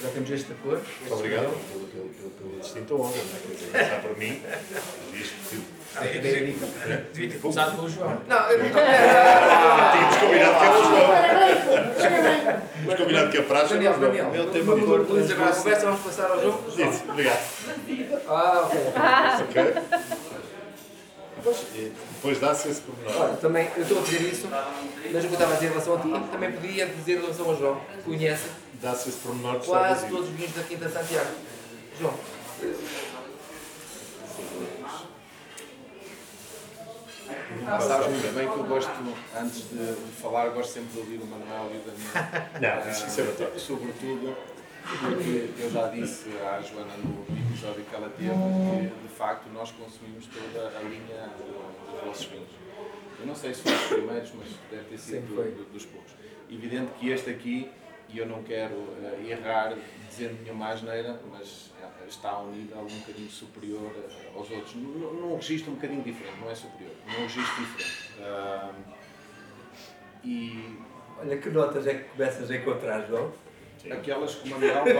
[0.01, 0.81] Já temos esta cor.
[1.01, 3.39] Muito obrigado pelo, pelo, pelo, pelo distinto honra, não é?
[3.39, 4.41] Quer dizer, está para mim,
[5.13, 8.21] isto ah, Devia ter começado com o João.
[8.27, 8.69] Não, eu não.
[9.91, 11.09] Tínhamos combinado que era o João.
[12.75, 14.31] Tínhamos combinado que a praxe Daniel, Daniel.
[14.33, 14.99] Ele tem uma cor.
[14.99, 16.59] Depois agora a conversa, vamos passar ao João.
[16.67, 17.39] Isso, obrigado.
[18.27, 18.79] Ah, ok.
[19.63, 19.73] Ok.
[21.37, 23.21] Depois, depois dá-se esse pormenor.
[23.21, 25.69] Olha, também, eu estou a dizer isso, mas o que eu estava a dizer em
[25.69, 28.49] relação a ti, também podia dizer em relação ao João, que conhece
[28.81, 31.29] dá-se esse pormenor quase todos os vinhos da Quinta Santiago.
[31.97, 32.13] João.
[37.67, 38.91] Ah, sabes muito bem que eu gosto,
[39.35, 42.83] antes de, falar, gosto sempre de ouvir o Manuel e o Daniel.
[42.83, 44.37] Não, isso é uh, Sobretudo
[44.97, 49.71] porque eu já disse à Joana no episódio que ela teve que de facto nós
[49.71, 52.49] consumimos toda a linha dos vossos vinhos.
[53.19, 56.13] Eu não sei se foi os primeiros, mas deve ter sido do, do, dos poucos.
[56.49, 57.69] Evidente que este aqui,
[58.11, 59.75] e eu não quero uh, errar
[60.07, 64.75] dizendo nenhuma asneira, mas uh, está a um nível um bocadinho superior uh, aos outros.
[64.75, 67.99] Num, registro um bocadinho diferente, não é superior, num registro diferente.
[70.23, 70.79] e...
[71.21, 73.33] Olha que notas é que começas a encontrar, João?
[73.91, 74.93] Aquelas que o Manuel vai.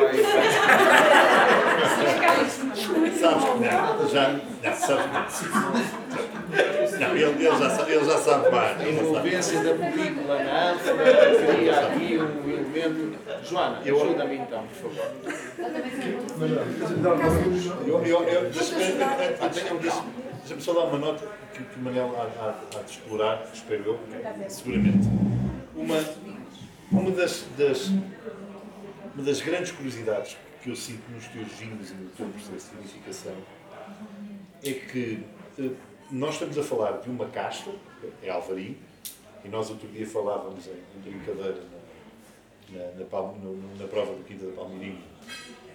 [3.14, 4.40] sabes que não, já.
[4.74, 5.99] Sabes Não,
[7.06, 8.80] ele, ele, já, ele já sabe mais.
[8.80, 13.20] A envolvência da película na ânfora cria aqui um elemento.
[13.44, 15.06] Joana, ajuda-me então, por favor.
[17.88, 18.50] Eu, eu, eu,
[20.40, 23.84] Deixa-me só dar uma nota que, que o Manel há, há, há de explorar, espero
[23.86, 24.00] eu,
[24.48, 25.08] seguramente.
[25.76, 26.04] Uma,
[26.92, 27.92] uma das, das
[29.20, 32.78] uma das grandes curiosidades que eu sinto nos teus vinhos e no teu processo de
[32.78, 33.34] vinificação
[34.64, 35.24] é que
[35.60, 35.72] eh,
[36.12, 37.72] nós estamos a falar de uma casta,
[38.24, 38.78] é Alvarinho,
[39.44, 41.62] e nós outro dia falávamos em, brincadeira
[42.70, 45.02] na, na, na, na, prova do Quinta da Palmeirinho,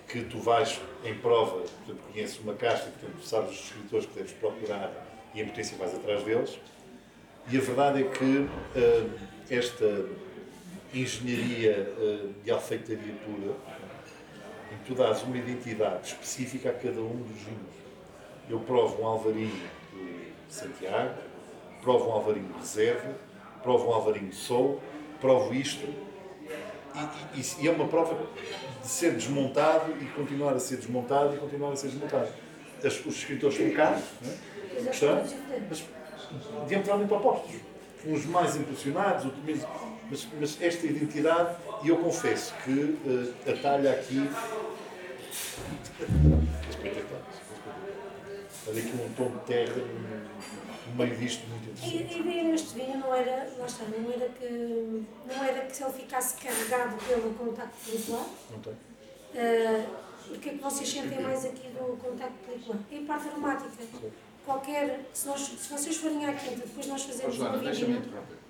[0.09, 4.33] que tu vais em prova, portanto, conheces uma casta, portanto, sabes os escritores que deves
[4.33, 4.92] procurar
[5.35, 6.59] e em potência vais atrás deles.
[7.51, 9.11] E a verdade é que uh,
[9.51, 10.07] esta
[10.92, 13.55] engenharia uh, de alfeitaria pura,
[14.73, 17.75] em que tu dás uma identidade específica a cada um dos vinhos.
[18.49, 19.68] Eu provo um alvarinho
[20.48, 21.14] Santiago,
[21.83, 23.14] provo um alvarinho de reserva,
[23.62, 24.80] provo um alvarinho de sol,
[25.20, 25.87] provo isto,
[27.35, 28.16] e, e, e, é uma prova
[28.80, 32.28] de ser desmontado e continuar a ser desmontado e continuar a ser desmontado.
[32.85, 34.90] As, os escritores são caros, é?
[34.90, 35.24] estão,
[35.68, 35.85] mas
[36.68, 37.57] diametralmente opostos.
[38.07, 39.64] Uns mais impulsionados, outros menos
[40.11, 44.28] mas, mas esta identidade, e eu confesso que uh, a talha aqui.
[48.66, 49.74] Olha aqui um tom de terra
[50.94, 52.12] no meio disto muito interessante.
[52.12, 55.76] E a ideia neste vinho não era, lá está, não era que, não era que
[55.76, 58.74] se ele ficasse carregado pelo contacto tem.
[59.35, 62.78] Uh, o que é que vocês sentem mais aqui do contacto pelicular?
[62.90, 63.85] É a parte aromática.
[64.46, 68.44] Qualquer, se, nós, se vocês forem à quinta, depois nós fazemos Joana, uma deixa-me interromper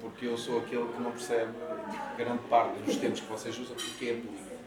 [0.00, 1.52] porque eu sou aquele que não percebe
[2.16, 4.57] grande parte dos termos que vocês usam porque é político.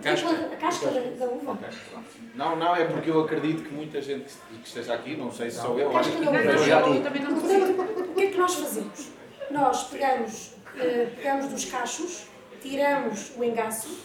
[0.00, 0.28] Casca.
[0.30, 1.58] A casca da, uva.
[2.34, 5.60] Não, não, é porque eu acredito que muita gente que esteja aqui, não sei se
[5.60, 6.42] sou eu, Casca da uva.
[6.42, 9.08] não o que é que nós fazemos?
[9.50, 12.24] Nós pegamos, eh, pegamos dos cachos,
[12.62, 13.98] tiramos o engaço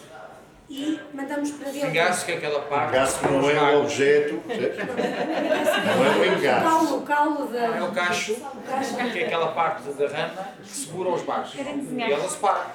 [0.68, 1.88] e mandamos para dentro.
[1.88, 2.92] Engaço que é aquela O parte.
[2.92, 4.42] gasto que não os é o magos- objeto?
[4.48, 6.96] Não é o O engaço.
[6.96, 7.58] o calo da.
[7.78, 8.96] É o cacho, o cacho.
[9.12, 11.54] que é aquela parte da rama que segura os bagos.
[11.54, 12.66] E ela se para.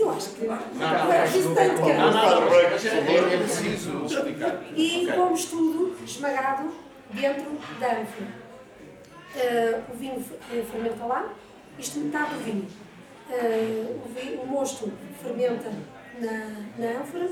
[0.00, 0.46] Eu acho que.
[0.46, 4.62] Não, não, é que Não, é, é preciso explicar.
[4.74, 5.12] E Ok.
[5.14, 6.72] pomos tudo esmagado
[7.10, 8.40] dentro da ânfora.
[9.36, 11.32] Eh, o vinho eh, fermenta lá,
[11.78, 12.66] isto metade do vinho.
[13.30, 14.90] Eh, o, vinho- o mosto
[15.22, 15.72] fermenta
[16.18, 17.30] na, na ânfora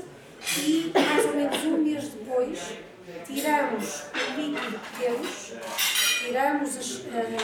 [0.59, 2.73] e mais ou menos um mês depois
[3.27, 5.53] tiramos o líquido que temos,
[6.23, 7.37] tiramos as, eh,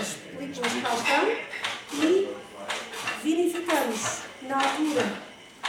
[0.00, 2.28] as películas que lá estão e
[3.22, 5.04] vinificamos na altura,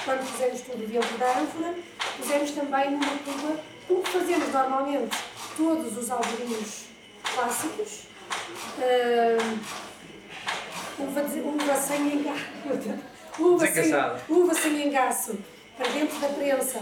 [0.06, 1.74] quando pusemos tudo dentro da ânfora,
[2.18, 5.18] pusemos também numa cuba, como fazemos normalmente.
[5.56, 6.86] Todos os alvarinhos
[7.36, 8.08] clássicos,
[8.80, 9.58] ah,
[11.00, 12.46] uva, de- uva sem engaço,
[13.40, 13.84] uva sem,
[14.30, 15.38] uva sem engaço
[15.78, 16.80] para dentro da prensa,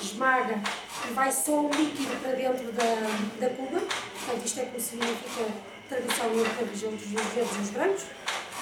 [0.00, 0.60] esmaga
[1.08, 5.44] e vai só o líquido para dentro da, da cuba, portanto isto é como significa
[5.88, 8.02] tradicionalmente a região dos verdes e os brancos,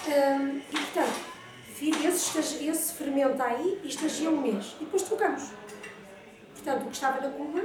[0.08, 1.14] Hum, e portanto,
[1.82, 4.74] esse, estagi- esse fermenta aí e estagia um mês.
[4.80, 5.44] E depois trocamos.
[6.54, 7.62] Portanto, o que estava na Cuba,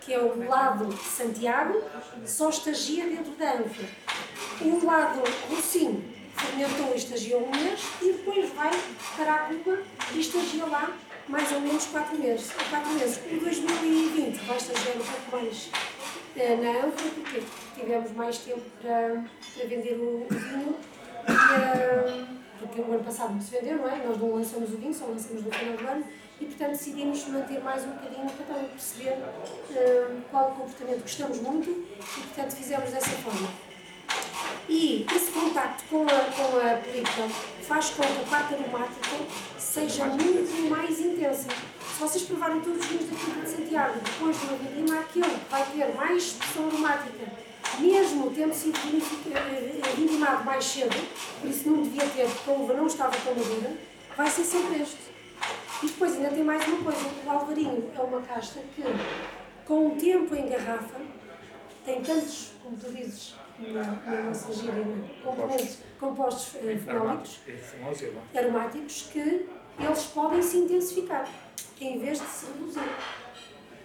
[0.00, 1.82] que é o lado de Santiago,
[2.24, 3.88] só estagia dentro da ânfora.
[4.62, 5.20] O lado
[5.50, 6.04] Rocinho
[6.36, 8.70] fermentou e estagiou um mês e depois vai
[9.16, 9.78] para a Cuba
[10.14, 10.92] e estagia lá
[11.28, 12.50] mais ou menos quatro meses.
[12.70, 13.18] Quatro meses.
[13.30, 15.70] O 2020 vai estagiar um pouco mais
[16.36, 17.42] eh, na ânfora, porque
[17.74, 19.24] tivemos mais tempo para,
[19.56, 20.76] para vender o, o vinho.
[21.28, 22.24] E, eh,
[22.58, 24.04] porque o ano passado não se vendeu, não é?
[24.06, 26.04] Nós não lançamos o vinho, só lançamos no final do ano
[26.40, 29.18] e, portanto, decidimos manter mais um bocadinho para também perceber
[29.74, 31.02] eh, qual o comportamento.
[31.02, 33.48] Gostamos muito e, portanto, fizemos dessa forma.
[34.68, 37.28] E esse contacto com a, com a película
[37.62, 39.16] faz com que a parte aromática
[39.58, 41.48] seja muito mais intensa.
[41.96, 45.50] Se vocês provarem todos os vinhos daqui de Santiago, depois de uma vindima, aquele que
[45.50, 47.32] vai ter mais expressão aromática,
[47.80, 48.78] mesmo tendo sido
[49.96, 50.96] vindimado mais cedo,
[51.40, 53.72] por isso não devia ter, porque a uva não estava tão madura,
[54.16, 54.98] vai ser sempre este.
[55.82, 58.82] E depois ainda tem mais uma coisa, o alvarinho é uma casta que,
[59.66, 61.00] com o tempo em garrafa,
[61.84, 65.08] tem tantos, como tu dizes, na, nossa gíria, né?
[65.22, 68.20] componentes, compostos eh, fenólicos, É famoso, é bom.
[68.38, 69.46] aromáticos, que
[69.78, 71.28] eles podem se intensificar,
[71.80, 72.90] em vez de se reduzir.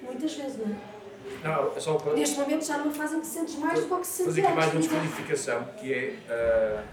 [0.02, 1.01] Muitas vezes, não é?
[1.44, 4.00] Não, é só para Neste momento já não fazem que sentes mais do que o
[4.00, 6.84] que se sente fazer aqui mais uma descodificação, que é, ah,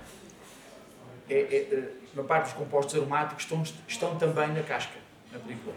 [1.31, 4.95] é, é, ah, uma parte dos compostos aromáticos estão, estão também na casca,
[5.33, 5.75] na película.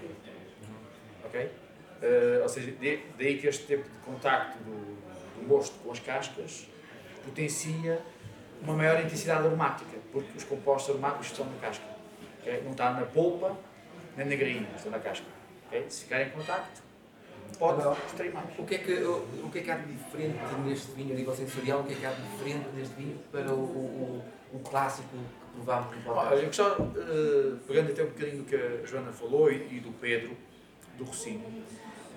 [1.26, 1.52] Ok?
[2.02, 4.72] Ah, ou seja, de- daí que este tipo de contacto do,
[5.42, 6.68] do mosto com as cascas
[7.26, 8.02] potencia
[8.62, 11.86] uma maior intensidade aromática, porque os compostos aromáticos estão na casca.
[12.42, 12.62] ok?
[12.64, 13.58] Não está na polpa
[14.16, 15.26] nem na grainha, estão na casca.
[15.68, 15.86] ok?
[15.90, 16.82] Se ficar em contacto,
[17.58, 18.46] pode extrair mais.
[18.58, 21.18] O que, é que, o, o que é que há de diferente neste vinho a
[21.18, 21.82] nível sensorial?
[21.82, 25.08] O que é que há de diferente neste vinho para o, o, o, o clássico
[25.10, 25.18] que
[25.56, 26.40] provámos no Olha, podcast?
[26.40, 29.92] eu gostava, eh, pegando até um bocadinho do que a Joana falou e, e do
[30.00, 30.36] Pedro,
[30.98, 31.44] do Rocinho.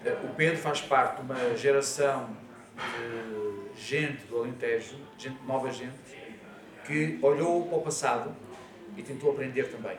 [0.05, 2.31] Eh, o Pedro faz parte de uma geração
[2.77, 5.95] de gente do Alentejo, gente, nova gente,
[6.87, 8.35] que olhou para o passado
[8.97, 9.97] e tentou aprender também.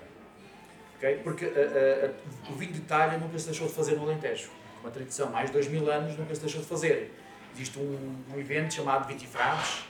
[0.97, 1.19] Ok?
[1.23, 2.11] Porque eh,
[2.49, 4.49] o vinho de talha nunca se deixou de fazer no Alentejo.
[4.85, 7.11] Uma tradição, mais de dois mil anos nunca se deixou de fazer.
[7.55, 9.83] Existe um, um evento chamado Vitifraves,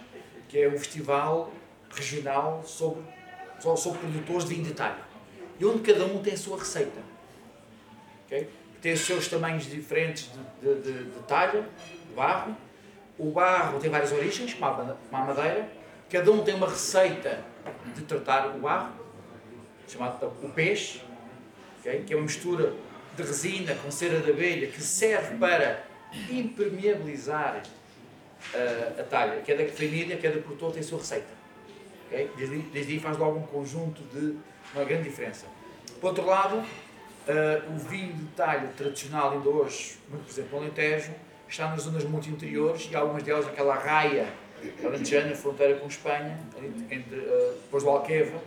[0.48, 1.52] que é um festival
[1.94, 3.04] regional sobre
[3.76, 5.04] sobre produtores de vinho de talho.
[5.60, 7.02] E onde cada um tem a sua receita.
[8.24, 8.50] ok?
[8.82, 10.32] Tem os seus tamanhos diferentes
[10.62, 11.68] de, de, de, de talha,
[12.08, 12.56] de barro.
[13.20, 15.70] O barro tem várias origens, como a, como a madeira.
[16.10, 17.44] Cada um tem uma receita
[17.94, 18.94] de tratar o barro,
[19.90, 21.02] chamado o peixe,
[21.80, 22.04] ok?
[22.06, 22.74] que é uma mistura
[23.16, 25.84] de resina com cera de abelha que serve para
[26.30, 27.64] impermeabilizar
[28.54, 29.42] ah, a talha.
[29.46, 31.28] Cada família, cada produtor tem a sua receita.
[32.08, 32.32] Ok?
[32.38, 34.38] Desde, desde aí faz logo um conjunto de
[34.74, 35.46] uma grande diferença.
[36.00, 36.64] Por outro lado,
[37.28, 41.12] eh, o vinho de talho tradicional ainda hoje, por exemplo, no Alentejo,
[41.50, 44.28] está nas zonas muito interiores e algumas delas naquela raia
[44.84, 46.40] alentejana, fronteira com Espanha,
[46.92, 48.40] entre, eh, depois do Alqueva,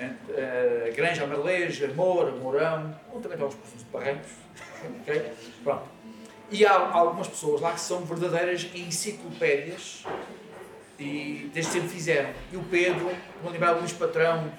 [0.00, 4.30] eh, Granja, Marleja, Moura, Mourão, onde também estão os produtos de Barrancos.
[5.00, 5.32] ok?
[5.62, 5.84] Pronto.
[6.50, 10.04] E há algumas pessoas lá que são verdadeiras enciclopédias
[10.98, 12.30] e desde sempre fizeram.
[12.52, 13.10] E o Pedro,
[13.44, 14.52] o Luís Patrão,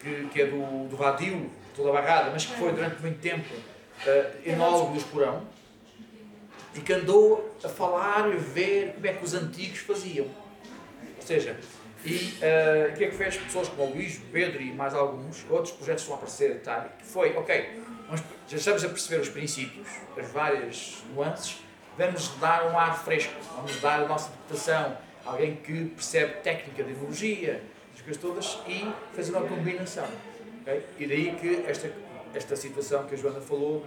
[0.00, 3.54] que, que é do, do Radio, toda a barrada, mas que foi durante muito tempo
[3.54, 5.42] uh, enólogo do Esporão
[6.74, 10.26] e que andou a falar a ver como é que os antigos faziam.
[10.26, 11.56] Ou seja,
[12.04, 14.94] e uh, o que é que fez pessoas como o Luís, o Pedro e mais
[14.94, 16.88] alguns, outros projetos estão a aparecer, tá?
[16.98, 19.88] que foi, ok, nós já estamos a perceber os princípios,
[20.18, 21.58] as várias nuances,
[21.96, 26.92] vamos dar um ar fresco, vamos dar a nossa interpretação, alguém que percebe técnica de
[26.92, 30.06] as coisas todas, e fazer uma combinação.
[30.60, 30.84] Okay?
[30.98, 31.90] E daí que esta,
[32.34, 33.84] esta situação que a Joana falou,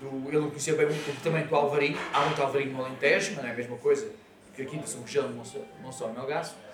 [0.00, 3.32] do, ele não conhecia bem muito o comportamento do Alvarinho, há muito Alvarinho no Alentejo,
[3.34, 4.10] mas não é a mesma coisa
[4.54, 6.65] que aqui em São Cristóvão, não só, não só Melgaço, que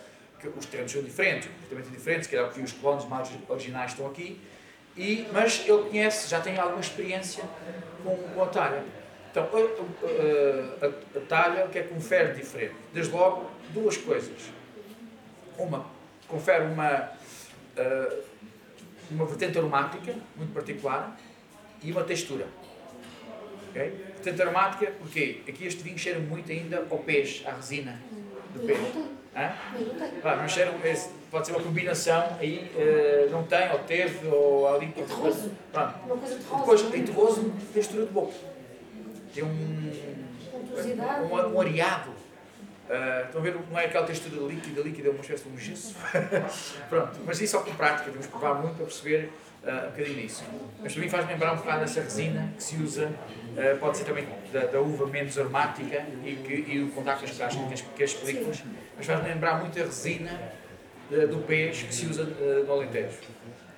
[0.48, 3.92] os terrenos são diferentes, o comportamento é diferente, se calhar porque os colonos mais originais
[3.92, 4.40] estão aqui,
[4.96, 7.44] e, mas ele conhece, já tem alguma experiência
[8.02, 8.84] com, com a talha.
[9.30, 12.74] Então, a, a, a, a talha, o que é que confere diferente?
[12.92, 14.50] Desde logo, duas coisas.
[15.56, 15.86] Uma,
[16.28, 17.10] confere uma,
[17.78, 18.22] uh,
[19.10, 21.18] uma vertente aromática muito particular
[21.82, 22.46] e uma textura.
[23.70, 23.90] Okay?
[24.16, 27.98] Vertente aromática, porque aqui este vinho cheira muito ainda ao peixe, à resina
[28.52, 29.21] do peixe.
[29.34, 29.52] Hã?
[30.22, 30.74] mas cheira,
[31.30, 34.92] pode ser uma combinação aí, uh, não tem, ou teve, ou ali.
[34.96, 35.50] É terroso.
[35.72, 35.94] Pronto.
[36.04, 36.58] Uma coisa terrosa.
[36.58, 38.34] Depois, em terroso, textura de boca.
[39.34, 39.92] Tem um,
[41.30, 42.10] um, um areado.
[42.10, 45.58] Uh, estão a ver, não é aquela textura líquida, líquida, é uma espécie de um
[45.58, 45.96] gesso.
[46.90, 49.32] Pronto, mas isso só com prática, temos que provar muito para perceber
[49.64, 50.44] uh, um bocadinho nisso.
[50.82, 54.26] Mas também faz lembrar um bocado dessa resina que se usa, uh, pode ser também
[54.52, 58.62] da, da, uva menos aromática e, que, e o contacto que as, que as películas,
[58.96, 60.52] mas faz lembrar muito a resina
[61.30, 63.18] do peixe que se usa no Alentejo.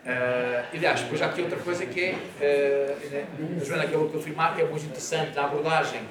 [0.04, 4.54] Uh, aliás, depois já aqui outra coisa que é, uh, a Joana acabou de confirmar,
[4.54, 6.02] que é muito interessante na abordagem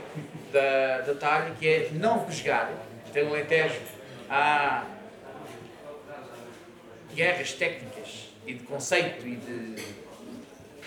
[0.52, 2.72] da, da talha, que é não vesgar.
[3.14, 3.80] Tem no Alentejo
[4.28, 4.84] há
[7.14, 7.93] guerras técnicas
[8.46, 9.76] e de conceito e de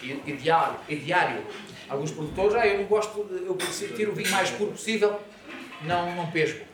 [0.02, 1.44] e, e diário, e diário.
[1.88, 5.20] Alguns produtores, ah, eu não gosto, de, eu preciso ter o vinho mais puro possível,
[5.82, 6.64] não, não pesco.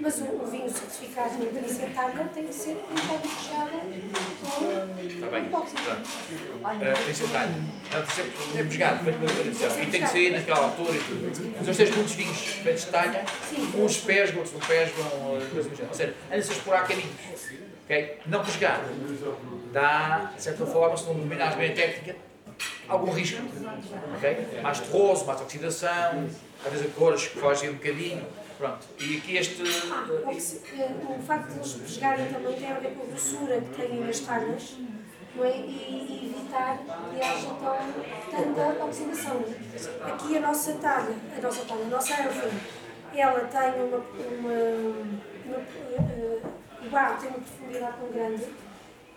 [0.00, 5.06] Mas o, o vinho certificado no Delícia Talha tem que ser um pouco fechado com
[5.06, 5.68] Está bem, pronto.
[5.68, 6.96] Uh,
[9.04, 9.82] feito pela tradição.
[9.82, 11.54] E tem que ser naquela altura e tudo.
[11.56, 13.24] Mas nós temos muitos vinhos feitos de talha,
[13.76, 15.04] uns pesgam, outros não pesgam,
[15.52, 15.88] coisas do género.
[15.88, 17.12] Ou seja, anda-se a explorar caminhos.
[17.84, 18.18] Okay?
[18.26, 18.80] Não pescar.
[19.72, 22.16] Dá, de certa forma, se não dominares bem a técnica,
[22.86, 23.42] algum risco.
[24.16, 24.60] Okay?
[24.62, 26.28] Mais terroso, mais oxidação,
[26.64, 28.24] às vezes cores que fogem um bocadinho.
[28.58, 28.86] Pronto.
[29.00, 29.62] E aqui este.
[29.90, 33.70] Ah, o, o facto de eles pescarem também tem a ver com a grossura que
[33.70, 34.76] têm nas talhas
[35.40, 35.56] é?
[35.56, 39.42] e, evitar que haja tão, tanta oxidação.
[40.04, 42.52] Aqui a nossa talha, a nossa talha, a nossa árvore,
[43.14, 43.96] ela tem uma.
[43.96, 44.54] uma,
[45.46, 46.52] uma uh,
[46.84, 48.44] o barro tem uma profundidade tão grande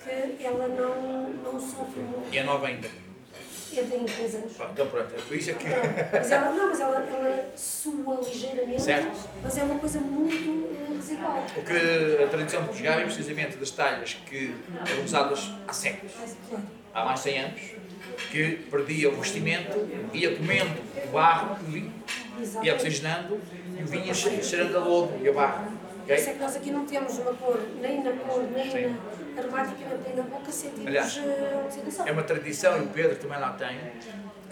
[0.05, 2.33] que ela não, não sofre muito.
[2.33, 2.87] E é nova ainda.
[3.73, 4.53] Eu tenho 3 anos.
[4.71, 5.65] Então pronto, é por isso é que.
[6.13, 9.29] Mas ela, não, mas ela, ela sua ligeiramente, certo.
[9.43, 11.45] mas é uma coisa muito residual.
[11.57, 14.55] O que a tradição de Portugal é precisamente das talhas que
[14.89, 16.13] eram usadas há séculos,
[16.93, 17.61] há mais de 100 anos,
[18.31, 21.57] que perdia o vestimento, ia comendo o barro,
[22.63, 23.41] ia oxigenando
[23.77, 25.84] e o vinho cheirando a lodo e a barro.
[26.05, 26.17] Okay?
[26.17, 28.95] Isso é que nós aqui não temos uma cor, nem na cor, nem Sim.
[29.33, 32.07] na aromática, nem na boca, sentimos Aliás, eh, oxidação.
[32.07, 33.75] É uma tradição, e o Pedro também lá tem.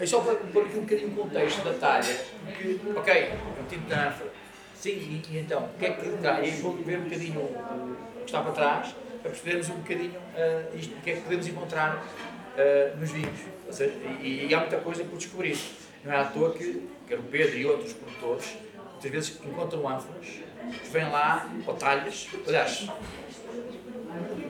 [0.00, 2.12] É só para pôr aqui um bocadinho o contexto da talha.
[2.58, 4.30] Que, ok, é um tipo de ânfora.
[4.74, 6.48] Sim, e, e, então, o que é que traz?
[6.48, 10.76] E vou ver um bocadinho o que está para trás, para percebermos um bocadinho uh,
[10.76, 13.38] isto, o que é que podemos encontrar uh, nos vinhos.
[13.68, 15.56] Ou seja, e, e, há muita coisa por descobrir.
[16.04, 18.56] Não é à toa que, quer o Pedro e outros produtores,
[18.90, 20.42] muitas vezes encontram ânforas
[20.90, 21.48] vêm lá,
[21.78, 22.88] talhas, aliás,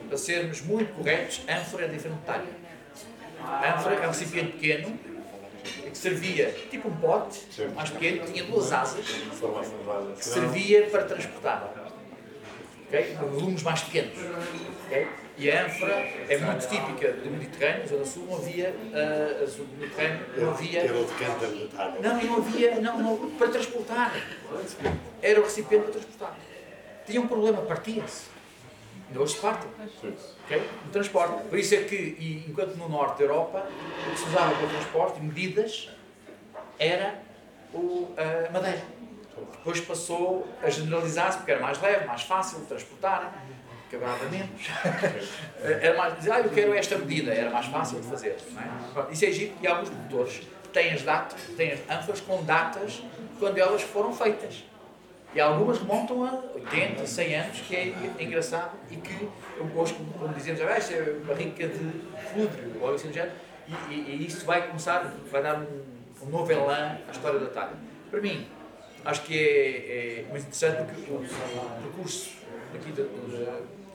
[0.07, 3.75] para sermos muito corretos, ânfora é diferente de talha.
[3.75, 4.99] ânfora é um recipiente pequeno
[5.63, 11.84] que servia, tipo um pote, mais pequeno, tinha duas asas, que servia para transportar.
[12.87, 13.15] Okay?
[13.15, 14.17] Volumes mais pequenos.
[14.85, 15.07] Okay?
[15.37, 15.93] E a ânfora
[16.29, 20.79] é muito típica do Mediterrâneo, Zona Sul, não havia, uh, do Mediterrâneo, não havia...
[20.79, 21.05] Era o
[22.01, 24.15] Não, não havia, não, não, para transportar.
[25.21, 26.37] Era o recipiente para transportar.
[27.05, 28.27] Tinha um problema, partia-se.
[29.09, 29.69] Ainda hoje se partem.
[30.45, 30.63] Okay?
[30.85, 31.43] No transporte.
[31.49, 33.67] Por isso é que, e, enquanto no norte da Europa,
[34.07, 35.89] o que se usava para o transporte, medidas,
[36.79, 37.19] era
[37.73, 38.81] o, a madeira.
[39.65, 43.33] Depois passou a generalizar-se, porque era mais leve, mais fácil de transportar
[43.89, 44.69] quebrava menos.
[45.61, 48.35] era mais, dizer, ah, eu quero esta medida, era mais fácil de fazer.
[48.57, 49.11] É?
[49.11, 50.41] Isso é giro e alguns produtores
[50.71, 53.01] têm as datas, têm as ânforas com datas
[53.39, 54.63] quando elas foram feitas.
[55.33, 59.29] E algumas remontam a 80, 100 anos, que é engraçado e que
[59.73, 61.91] gosto, como dizemos, ah, é barrica de
[62.31, 63.33] flúdrio, ou assim do género,
[63.67, 67.47] e, e, e, isso vai começar, vai dar um um novo elan à história da
[67.47, 67.73] talha.
[68.09, 68.47] Para mim,
[69.05, 72.31] acho que é, é muito interessante porque o, o percurso
[72.73, 73.43] aqui de, de,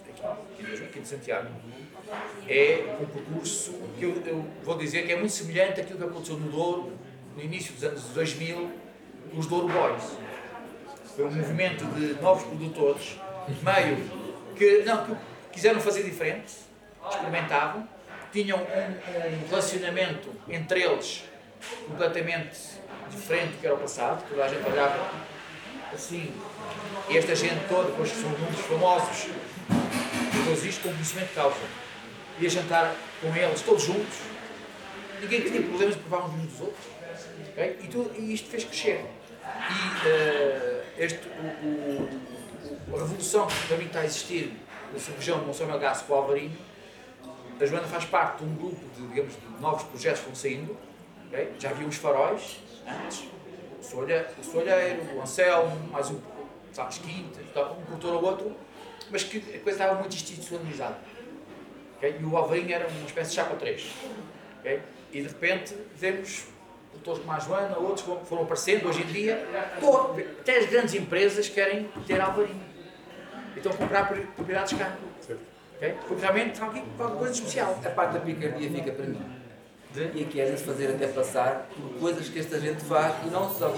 [0.09, 1.49] aqui, aqui de Santiago
[2.49, 6.37] é um percurso que eu, eu, vou dizer que é muito semelhante àquilo que aconteceu
[6.37, 6.93] no Douro
[7.37, 8.71] no início dos anos 2000
[9.31, 10.17] com os Douro Boys.
[11.15, 13.19] Foi um movimento de novos produtores,
[13.63, 13.97] meio
[14.57, 15.17] que, não, que
[15.53, 16.55] quiseram fazer diferente,
[17.09, 17.89] experimentavam,
[18.33, 21.25] tinham um, um relacionamento entre eles
[21.87, 22.80] completamente
[23.11, 25.11] diferente do que era o passado, toda a gente olhava
[25.93, 26.33] assim,
[27.09, 29.29] e esta gente toda, depois são muitos famosos,
[30.33, 31.57] depois isto com conhecimento de causa,
[32.39, 34.19] ia jantar com eles, todos juntos,
[35.21, 36.85] ninguém tinha problemas de provar uns dos outros,
[37.53, 37.79] okay?
[37.83, 39.05] e, tudo, e isto fez crescer.
[39.43, 42.09] E uh, este, o,
[42.93, 44.53] o, a revolução que mim está a existir
[44.93, 46.51] na região de Monsanto Melgaço com o
[47.61, 50.77] a Joana faz parte de um grupo de, digamos, de novos projetos que vão saindo,
[51.29, 51.53] okay?
[51.59, 52.59] já havia uns faróis
[53.05, 53.29] antes,
[53.79, 56.21] o Solha, o Solheiro, o Anselmo, mais um,
[56.73, 58.57] sabe, Quintas, um produtor ou outro,
[59.11, 60.99] mas que a coisa estava muito institucionalizada.
[61.97, 62.17] Okay?
[62.21, 63.91] E o Alvarinho era uma espécie de chapa 3.
[64.61, 64.81] Okay?
[65.13, 66.45] E de repente vemos
[66.91, 69.47] produtores como a Joana, outros que foram aparecendo hoje em dia,
[69.81, 72.71] todo, até as grandes empresas querem ter Alvarinho.
[73.55, 74.97] E estão a comprar propriedades cá.
[75.77, 75.95] Okay?
[76.07, 77.81] Porque realmente está aqui qualquer coisa especial.
[77.85, 79.40] A parte da picardia fica para mim.
[79.95, 80.21] De?
[80.21, 83.75] E querem-se fazer até passar por coisas que esta gente faz e não são.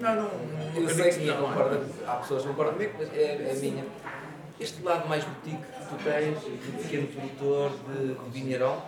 [0.00, 0.30] Não, não.
[0.74, 3.84] Eu sei que não, concorda, há pessoas que concordam comigo, mas é, é a minha.
[4.58, 8.82] Este lado mais boutique que tu tens, de pequeno produtor de, de vinheirão,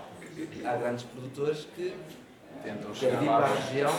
[0.65, 1.95] há grandes produtores que
[2.63, 3.91] Tentam vir para a região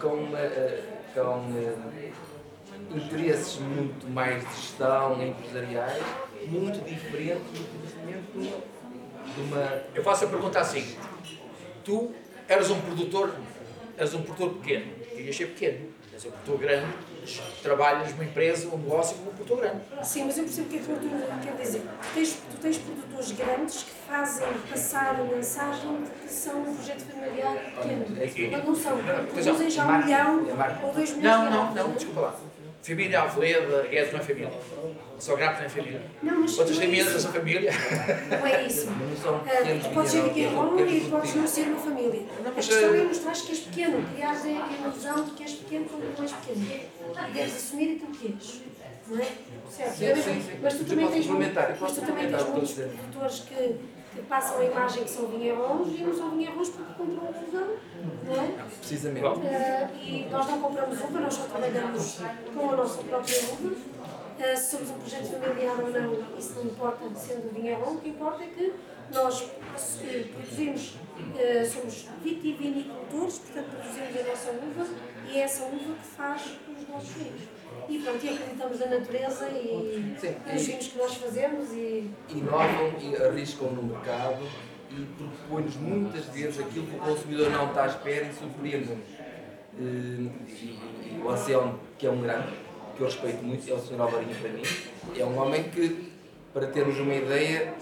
[0.00, 6.02] com, uh, com uh, interesses muito mais de gestão empresariais,
[6.48, 9.82] muito diferentes do conhecimento de uma.
[9.94, 10.96] Eu faço a pergunta assim:
[11.86, 12.12] tu
[12.48, 13.32] eras um produtor,
[13.96, 16.92] eras um produtor pequeno, querias ser pequeno, és um produtor grande,
[17.62, 19.80] trabalhas numa empresa, um negócio como um produtor grande.
[20.02, 21.80] Sim, mas eu percebo o que é que tu quer dizer.
[21.80, 26.74] Tu tens, tu tens produtores grandes que fazem passar a mensagem de que são um
[26.74, 28.50] projeto familiar pequeno.
[28.52, 28.98] Mas não são.
[29.32, 30.46] Produzem já um milhão
[30.82, 32.40] ou dois milhões Não, não, não, desculpa lá.
[32.86, 34.52] Família Alveleda, Guedes não é família.
[35.18, 36.02] Só Grapo não é família.
[36.22, 37.20] Não, mas Outras não é famílias isso.
[37.20, 37.72] são família.
[38.30, 38.86] Não é isso.
[38.90, 42.22] Não tu podes ser pequeno são e podes não ser uma família.
[42.38, 45.52] A mas, questão eh, é mostrar que és pequeno, criares a ilusão de que és
[45.54, 46.66] pequeno quando não és pequeno.
[47.28, 48.62] E deves assumir aquilo que és.
[49.08, 49.26] Não é?
[49.68, 49.96] Certo.
[49.96, 50.58] Sim, sim, sim.
[50.62, 53.76] Mas tu também tens, muitos a produtores que,
[54.16, 57.66] que passam a imagem que são vinheirons e não são vinheirons porque compram uva,
[58.24, 58.64] não é?
[58.78, 59.26] Precisamente.
[59.26, 62.18] Ah, e nós não compramos uva, nós só trabalhamos
[62.54, 63.76] com a nossa própria uva.
[64.38, 68.08] Ah, se somos um projeto familiar ou não, isso não importa, sendo vinheron, o que
[68.08, 68.74] importa é que
[69.12, 69.50] nós
[70.02, 70.96] eh, produzimos,
[71.38, 74.86] eh, somos vitivinicultores, portanto produzimos a nossa uva
[75.28, 77.55] e é essa uva que faz os nossos vinhos.
[77.88, 82.92] E pronto, e acreditamos na natureza e Sim, nos vinhos que nós fazemos e inovam
[83.00, 84.42] e arriscam no mercado
[84.90, 89.04] e propõem-nos muitas vezes aquilo que o consumidor não está à espera e surpreendem-nos.
[89.78, 89.82] Eh,
[90.48, 90.78] e-
[91.16, 92.48] e O Anselmo, que é um grande,
[92.96, 94.00] que eu respeito muito, é o Sr.
[94.00, 94.62] Alvarinho para mim,
[95.18, 96.12] é um homem que,
[96.54, 97.74] para termos uma ideia,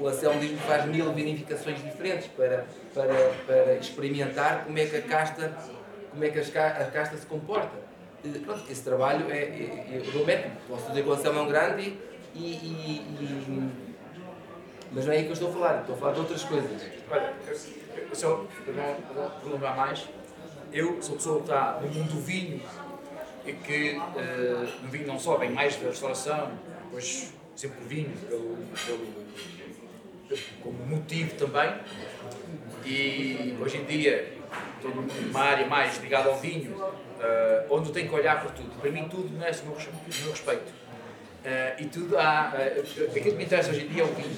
[0.00, 3.14] o Anselmo diz-me que faz mil vinificações diferentes para, para,
[3.46, 5.52] para experimentar como é que a casta,
[6.10, 7.83] como é que a casta se comporta.
[8.24, 11.42] Eh, Pronto, esse trabalho é, é, eu dou mérito, posso dizer que o Anselmo é
[11.42, 11.96] um grande
[12.34, 13.70] e, e- e-
[14.92, 16.82] mas não é aí que eu estou a falar, estou a falar de outras coisas.
[17.10, 20.08] Olha, eu, só, para não, mais,
[20.72, 22.60] eu sou pessoa que está no mundo do vinho
[23.44, 26.52] e que eh, no vinho não só vem mais da restauração,
[26.84, 28.56] depois sempre o vinho pelo,
[28.86, 29.24] pelo-
[30.62, 31.74] como motivo também.
[32.86, 34.32] E hoje em dia
[34.76, 36.76] estou numa área mais ligada ao vinho,
[37.20, 38.70] eh, onde eu tenho que olhar para tudo.
[38.80, 40.72] Para mim tudo merece o meu respeito.
[41.44, 42.52] Eh, e tudo há.
[42.58, 44.36] eh, aquilo que me interessa hoje em dia é o vinho.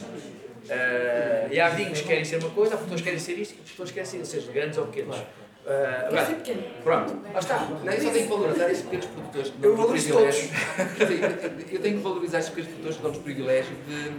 [0.69, 3.53] Eh, e há vinhos que querem ser uma coisa, há produtores que querem ser isto,
[3.53, 5.17] e produtores que querem ser, seja grandes ou pequenos.
[5.65, 6.63] Quer agora, ser pequeno.
[6.85, 7.59] pronto, lá está.
[7.59, 10.49] Não, eu só tenho que valorizar estes pequenos produtores que Eu dão-nos valorizo privilégio.
[10.49, 14.11] Sim, eu- tenho que valorizar estes pequenos produtores que dão-nos o privilégio de,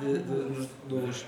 [0.00, 1.26] de, de nos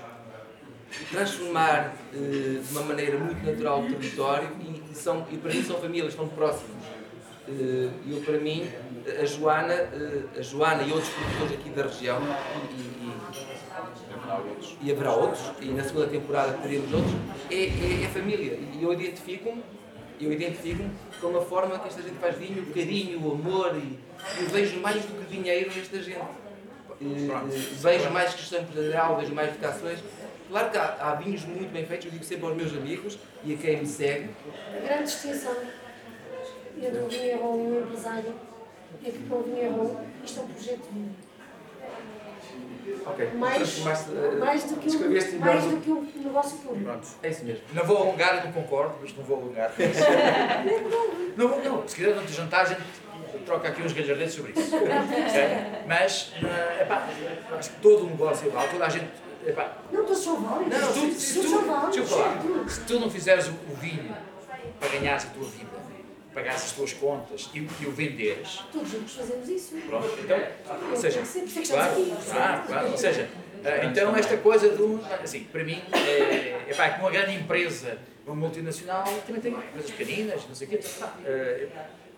[1.11, 5.63] transformar eh, de uma maneira muito natural o território e, e são, e para mim
[5.63, 6.71] são famílias, estão próximos.
[7.47, 8.67] Eh, eu, para mim,
[9.21, 12.19] a Joana, eh, a Joana e outros produtores aqui da região,
[12.71, 13.09] e, e-
[14.13, 14.75] Haverá outros.
[14.81, 17.13] e haverá outros, e na segunda temporada teremos outros,
[17.49, 18.59] é, é, é família.
[18.73, 19.63] E eu identifico-me
[20.21, 23.97] eu identifico-me com a forma que esta gente faz vinho, o carinho, o amor, e
[24.41, 26.19] eu vejo mais do que dinheiro nesta gente.
[27.01, 27.47] Eh,
[27.79, 29.99] vejo mais questão empresarial, vejo mais vocações,
[30.49, 33.53] Claro que há, há vinhos muito bem feitos, eu digo sempre aos meus amigos e
[33.53, 34.29] a quem me segue.
[34.75, 35.55] A grande distinção
[36.81, 38.33] entre o vinheron e o empresário
[39.05, 41.29] é que para o vinheron isto é um projeto de vida.
[43.05, 46.85] Ok, Mais- eh, Mais do que um, melhor mais do- que um negócio público.
[46.85, 47.07] Pronto.
[47.21, 47.63] É isso mesmo.
[47.73, 49.71] Não vou alongar, eu não concordo, mas não vou alongar.
[51.37, 52.81] não, vou- não, se quiser, durante o jantar, a gente
[53.45, 54.75] troca aqui uns galhardetes sobre isso.
[54.75, 54.83] ok?
[55.87, 57.07] Mas, eh, epá,
[57.59, 59.07] acho que todo o negócio é igual, toda a gente.
[59.45, 60.79] Epá, Não, são válidos.
[60.79, 61.95] não, se, se tu, válidos.
[61.95, 64.15] deixa eu falar, se tu não fizeres o, o vinho
[64.79, 65.69] para ganhares a tua vida,
[66.33, 69.75] pagares as tuas contas e, e o venderes, Todos juntos fazemos isso.
[69.87, 70.37] pronto, então,
[70.91, 71.95] ou seja, é Claro,
[72.29, 72.91] claro, claro.
[72.91, 73.29] Ou seja,
[73.63, 74.99] eh, então esta coisa do.
[75.23, 79.91] Assim, para mim, é, epá, é que uma grande empresa, uma multinacional, também tem empresas
[79.91, 80.79] pequeninas, não sei o quê.
[81.25, 81.67] Eh,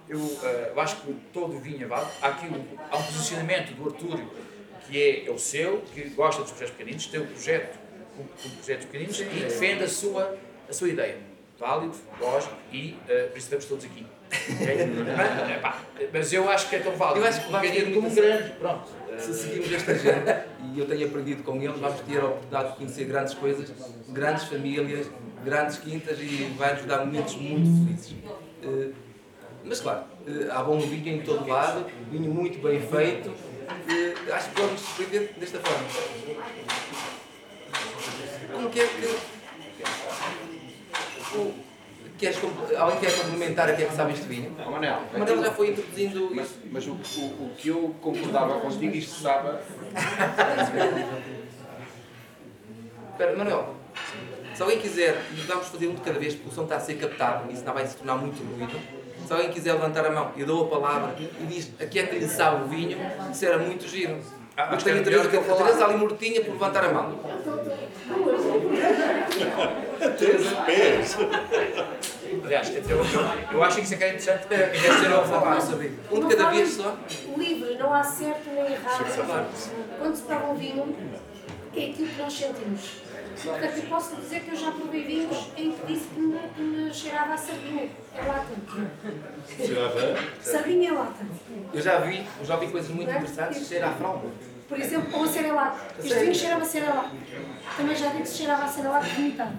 [0.09, 2.11] Eu, eh, eu acho que todo o vinho é válido.
[2.21, 4.29] Há aqui um, há um posicionamento do Artúrio
[4.91, 7.79] que é, é o seu, que gosta dos projetos pequeninos, tem um projeto
[8.17, 10.37] com, com projetos pequeninos e defende a sua,
[10.69, 11.17] a sua ideia.
[11.57, 14.05] Válido, lógico, e uh, isso estamos todos aqui.
[15.17, 15.81] mas, epá,
[16.11, 17.19] mas eu acho que é tão válido.
[17.23, 18.49] Eu acho que vamos ter como um grande.
[18.53, 18.89] Pronto.
[19.11, 22.71] eh, Se seguirmos esta agenda, e eu tenho aprendido com eles, vamos ter a oportunidade
[22.71, 23.71] de conhecer grandes coisas,
[24.09, 25.07] grandes famílias,
[25.45, 28.15] grandes quintas e vai-nos dar momentos muito felizes.
[28.63, 28.89] Eh,
[29.63, 33.31] Mas claro, eh, há bom vinho em todo lado, vinho muito bem feito.
[33.89, 35.87] Eh, Acho que vamos surpreender desta forma.
[38.53, 39.05] Como que é que.
[41.37, 41.71] o-
[42.21, 42.37] Queres,
[42.77, 44.51] alguém quer complementar a que é que sabe este vinho?
[44.69, 46.59] Manel, O Mandela já foi introduzindo mas, isto.
[46.71, 49.57] mas o, o, o que eu concordava contigo, isto sabe.
[53.11, 53.75] Espera, Manuel,
[54.53, 56.95] se alguém quiser, vamos fazer um de cada vez, porque o som está a ser
[56.99, 58.79] captado e isso não vai se tornar muito ruído.
[59.31, 62.05] Se alguém quiser levantar a mão, eu dou a palavra e diz a quem é
[62.05, 62.97] que lhe sabe o vinho,
[63.31, 64.17] isso era muito giro.
[64.57, 67.17] Ah, Eu tenho a que Teresa, eu a Teresa ali mortinha por levantar a mão.
[70.65, 71.15] Pés.
[72.43, 73.05] Aliás, eu, eu,
[73.53, 75.61] eu acho que isso é que é interessante, porque deve ser eu a falar.
[75.61, 75.97] Saber.
[76.11, 76.97] Um de cada vez só.
[77.37, 79.47] Livre, não há certo nem errado.
[79.97, 80.93] Quando se prova um vinho,
[81.73, 82.81] é aquilo que nós sentimos.
[83.43, 86.61] Portanto, eu posso dizer que eu já provei vinhos em que disse que me, que
[86.61, 87.89] me cheirava a sardinha.
[88.15, 88.55] É lata.
[89.57, 90.17] Cheirava.
[90.41, 91.25] Sardinha é lata.
[91.73, 94.27] Eu já vi, eu já vi coisas muito interessantes, cheira a fralda.
[94.67, 95.77] Por exemplo, ou a cerelac.
[95.99, 97.09] Este vinho cheirava a cerelac.
[97.77, 99.57] Também já vi que se cheirava a cerelac vomitado.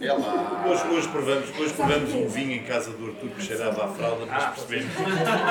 [0.00, 0.64] É lá.
[0.66, 4.24] Hoje, hoje, provamos, hoje provamos um vinho em casa do Artur que cheirava à fralda,
[4.24, 4.94] mas percebemos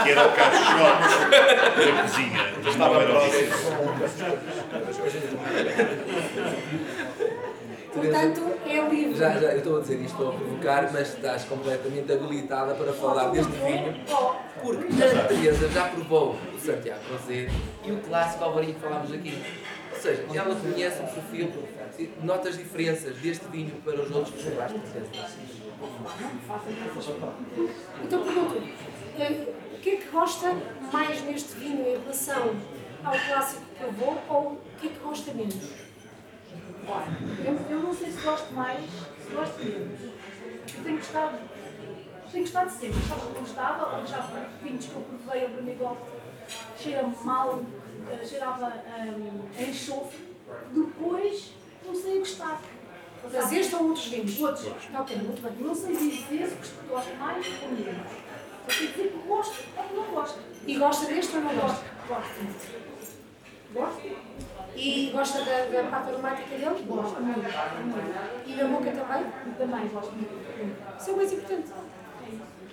[0.04, 2.54] que era o caixote da cozinha.
[2.64, 3.50] Mas estava próximo.
[8.00, 9.16] Portanto, é livre.
[9.16, 13.30] Já, já, eu estou a dizer isto para provocar, mas estás completamente habilitada para falar
[13.30, 13.96] deste vinho.
[14.62, 17.50] Porque a Teresa já provou o Santiago Rosé
[17.86, 19.44] e o clássico Alvarinho que falámos aqui.
[19.94, 21.52] Ou seja, ela conhece o perfil,
[22.24, 25.30] nota as diferenças deste vinho para os outros que provaste, Teresa.
[28.04, 28.64] Então pergunto,
[29.18, 30.56] eh, o que é que gosta
[30.92, 32.56] mais neste vinho em relação
[33.04, 35.89] ao clássico que provou ou o que é que gosta menos?
[37.46, 40.00] Eu, eu não sei se gosto mais, se gosto menos.
[40.76, 41.38] Eu tenho gostado,
[42.32, 43.00] tenho gostado sempre.
[43.00, 44.30] Gostava que não gostava, ou já
[44.64, 46.06] vinhos que eu provei, eu para mim gosto,
[46.80, 47.62] cheira mal,
[48.26, 50.30] cheirava hum, a enxofre.
[50.74, 51.52] Depois
[51.86, 52.62] comecei a gostar.
[53.32, 54.42] Mas este ou outros vinhos?
[54.42, 54.68] Outros.
[54.68, 55.52] Ok, muito bem.
[55.60, 58.08] Não sei dizer se gosto mais ou menos.
[58.66, 60.40] Só sei dizer que gosto ou não gosto.
[60.66, 61.86] E gosta deste ou não gosta?
[62.08, 62.34] Gosto.
[63.74, 64.00] Gosto.
[64.08, 64.49] Gosto.
[64.76, 66.84] E gosta da, da parte aromática dele?
[66.88, 67.40] Gosto muito.
[68.48, 69.26] E da boca também?
[69.58, 70.32] Também gosto muito.
[71.00, 71.70] Isso é o mais importante.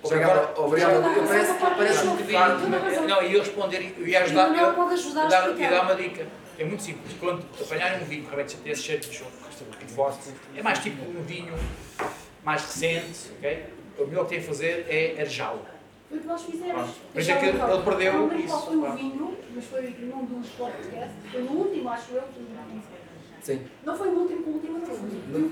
[0.03, 1.17] Obrigado, obrigado.
[1.17, 2.31] Eu parece, parece vi.
[2.31, 2.59] Claro,
[3.07, 4.45] não, e eu responder e e ajudar.
[4.45, 6.27] O Manuel eu- pode ajudar a dar, e dar uma dica.
[6.59, 7.15] É muito simples.
[7.19, 9.31] Quando apanharem um vinho que realmente tem esse cheiro de choco,
[9.79, 11.53] de vodka, é mais tipo um vinho
[12.43, 13.65] mais recente, ok?
[13.99, 15.65] O melhor que tem a fazer é arejá-lo.
[16.09, 16.89] Foi o que nós fizemos.
[17.13, 18.47] Por isso é que ele ele Não perdeu isso.
[18.47, 21.31] qual foi o vinho, mas foi num dos podcasts.
[21.31, 22.23] Foi no último, acho eu.
[23.41, 23.61] Sim.
[23.85, 24.95] Não foi no último, com o último não foi.
[24.95, 25.47] O.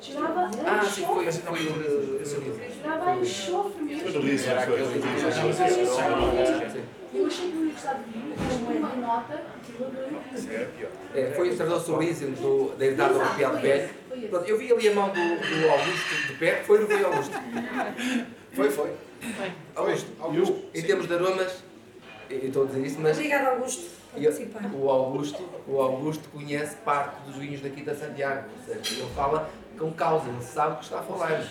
[0.00, 1.26] Cheirava Ah, a sim, foi.
[1.26, 1.32] enxofre.
[1.34, 2.70] Mas não foi.
[2.70, 4.08] Cheirava a enxofre mesmo.
[6.70, 6.84] Sim.
[7.12, 9.72] Eu achei que não ia gostar de vinho, mas uma nota, que.
[10.54, 11.20] É.
[11.20, 13.90] É, foi o o do, da Idade Europeia de Velho.
[14.28, 17.04] Pronto, eu vi ali a mão do, do Augusto de pé, foi ou não foi
[17.04, 17.34] Augusto?
[18.52, 18.90] Foi, foi.
[19.76, 21.62] Augusto, Augusto, em termos de aromas,
[22.28, 23.82] eu estou a dizer isso, mas Obrigada, Augusto,
[24.16, 24.32] eu-
[24.80, 29.50] o Augusto, o Augusto conhece parte dos vinhos daqui da Santiago, ou seja, ele fala
[29.78, 31.44] com causa, ele sabe o que está a falar.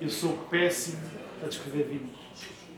[0.00, 0.98] Eu sou péssimo
[1.42, 2.24] a descrever vinhos.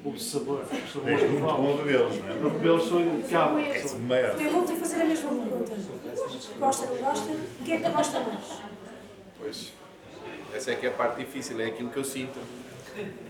[0.04, 0.64] O sabor.
[0.92, 3.58] Sou És muito bom bebê-los, não A bebê-los sou impecável.
[3.58, 3.82] é?
[4.06, 4.40] Maior.
[4.40, 5.72] Eu vou-te fazer a mesma pergunta.
[6.60, 7.32] Gosta, não gosta?
[7.32, 8.44] O que é que gosta mais?
[9.46, 9.72] Pois,
[10.52, 12.36] essa é que é a parte difícil, é aquilo que eu sinto.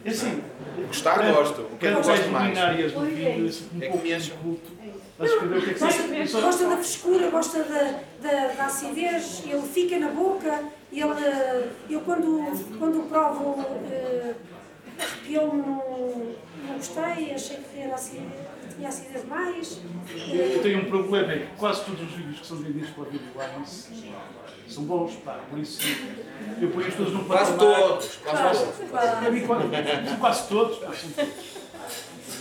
[0.02, 0.42] É assim,
[0.86, 1.60] Gostar, gosto.
[1.60, 2.92] O que eu cada gosto mais.
[2.92, 7.30] do vinho, assim, um É que me o que é que Gosta, gosta da frescura,
[7.30, 14.34] gosta da, da, da acidez, ele fica na boca, ele, eu quando, quando provo, eh,
[14.98, 16.34] arrepiou-me, não,
[16.66, 18.32] não gostei, achei que era acidez,
[18.74, 19.80] tinha acidez demais.
[20.32, 23.24] Eu tenho um problema, é que quase todos os vinhos que são vendidos pela Vida
[23.34, 23.90] Wines
[24.68, 25.80] são bons, pá, por isso
[26.60, 28.90] eu ponho-os todos num Quase todos, quase todos.
[28.90, 29.18] claro.
[29.18, 31.32] Para mim, quase, quase todos, pá, são todos.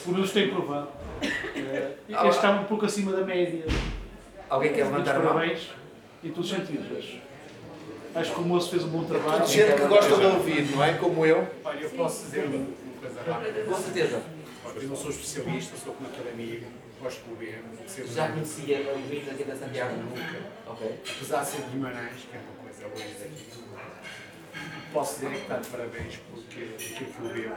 [0.03, 0.87] Por menos tenho provado.
[1.21, 3.65] Eh, Este está um pouco acima da média.
[4.49, 5.33] Alguém quer levantar a mão?
[5.33, 5.69] Parabéns
[6.23, 6.85] em todos os sentidos.
[6.97, 7.17] Acho,
[8.15, 9.45] acho que o moço fez um bom trabalho.
[9.47, 10.93] Gente que gosta de ouvir, não é?
[10.93, 11.47] Como eu.
[11.63, 12.65] Olha, eu posso dizer uma
[13.01, 13.63] coisa rápida.
[13.63, 14.21] Com certeza.
[14.75, 16.65] Eu não sou especialista, sou como aquele amigo,
[17.01, 17.63] gosto de beber,
[18.07, 18.33] Já muito.
[18.33, 19.95] conhecia o vinho aqui da Santiago?
[19.97, 20.41] Nunca.
[20.67, 20.99] Ok.
[21.15, 23.45] Apesar de ser de Guimarães, que é uma coisa longe daqui,
[24.93, 27.55] posso dizer que está de parabéns porque aquilo que eu bebo,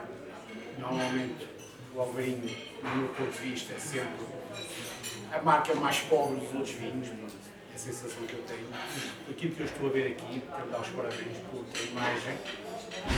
[0.77, 1.47] normalmente
[1.95, 2.41] o Alvarinho,
[2.81, 4.25] do meu ponto de vista, é sempre
[5.31, 8.67] a marca mais pobre dos outros vinhos, é a sensação que eu tenho.
[9.29, 12.37] Aquilo que eu estou a ver aqui, quero dar os parabéns porque a imagem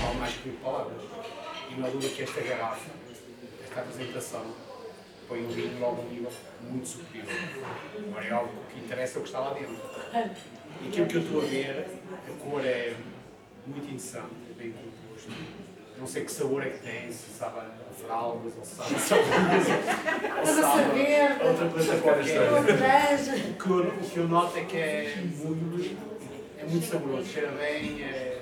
[0.01, 1.01] vale mais que mil palavras.
[1.69, 2.91] E há dúvida que esta garrafa,
[3.63, 4.45] esta apresentação,
[5.31, 6.31] põe o vinho logo a um nível
[6.69, 7.29] muito superior.
[8.09, 9.77] Agora é algo que interessa é o que está lá dentro.
[10.83, 11.87] E aquilo que eu estou a ver,
[12.27, 12.93] a cor é
[13.65, 15.31] muito interessante, é bem composto.
[15.97, 18.99] Não sei que sabor é que tem, se sabe a fraldas ou se sabe a
[18.99, 19.71] saboreza,
[20.35, 22.41] ou A se sabe verde, outra coisa qualquer.
[22.41, 23.51] a.
[23.51, 25.97] O que, eu, o que eu noto é que é muito,
[26.57, 28.41] é muito saboroso, cheira bem, é,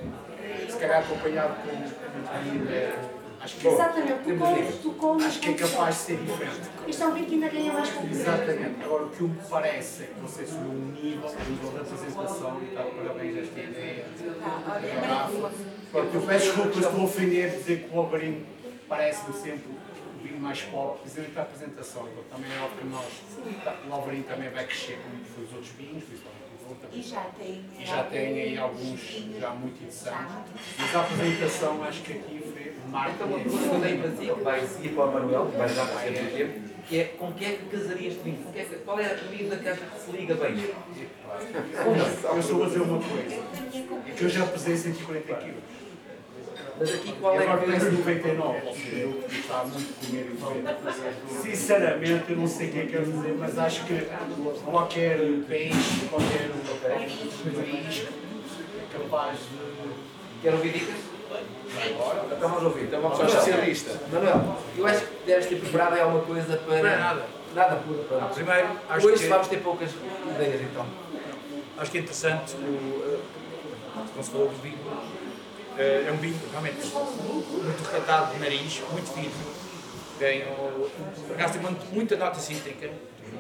[0.68, 1.96] se calhar acompanhado com muito
[2.32, 5.26] comida, é, acho que, Exatamente, tu comes, tu comes.
[5.26, 6.60] acho que é capaz de ser diferente.
[6.88, 8.22] Isto é um vinho que ainda ganha mais competência.
[8.22, 8.84] Exatamente.
[8.84, 12.62] Agora, o que me parece é que você subiu um nível, um nível de apresentação
[12.62, 14.06] e está parabéns a esta ideia.
[14.18, 15.30] da.
[15.92, 18.46] Pronto, eu peço desculpas, estou a ofender dizer que o Alvarinho
[18.88, 22.08] parece-me sempre o vinho mais pop, precisamente a apresentação.
[22.12, 23.06] Então, também é óbvio que nós,
[23.90, 26.40] o Alvarinho também vai crescer como foi os outros vinhos, principalmente.
[26.94, 27.66] E já tem.
[27.80, 29.00] E já tem aí alguns
[29.40, 30.36] já muito interessantes.
[30.78, 32.38] Mas a apresentação acho que aqui
[32.90, 35.58] Então, uma pergunta que eu tenho para si, que vai seguir para o Manuel, que
[35.58, 38.38] vai já aparecer no tempo, que é com que é que casaria este vinho?
[38.56, 40.56] É que- qual é a comida que acha que se liga bem?
[42.34, 45.64] Eu estou a dizer uma coisa, é que eu já pesei 140 quilos.
[46.80, 50.06] Mas aqui E qual é agora que peso 99, ou seja, eu estava muito a
[50.06, 50.32] comer
[51.30, 51.42] e.
[51.42, 54.08] Sinceramente, eu não sei o que é que quero dizer, mas acho que
[54.64, 55.18] qualquer
[55.48, 56.50] peixe, qualquer
[56.88, 58.08] marisco
[58.80, 60.42] é capaz de.
[60.42, 61.19] Quer ouvir dicas?
[61.30, 62.84] Então vamos ouvir.
[62.86, 63.40] Então vamos Sou Manuel.
[63.44, 64.00] especialista.
[64.12, 66.78] Manuel, eu acho que deves ter preparado aí alguma coisa para.
[66.82, 67.26] Não é nada.
[67.56, 68.34] Nada puro para nós.
[68.36, 69.90] Primeiro, acho Hoje que, vamos ter poucas
[70.36, 70.86] ideias então.
[71.80, 73.20] acho que é interessante, o, eh,
[74.14, 74.78] como se falou do vinho,
[75.78, 79.32] eh, é um vinho realmente muito recatado de nariz, muito fino.
[80.20, 80.90] Tem, o-
[81.28, 82.90] por acaso tem muito- muita nota cítrica,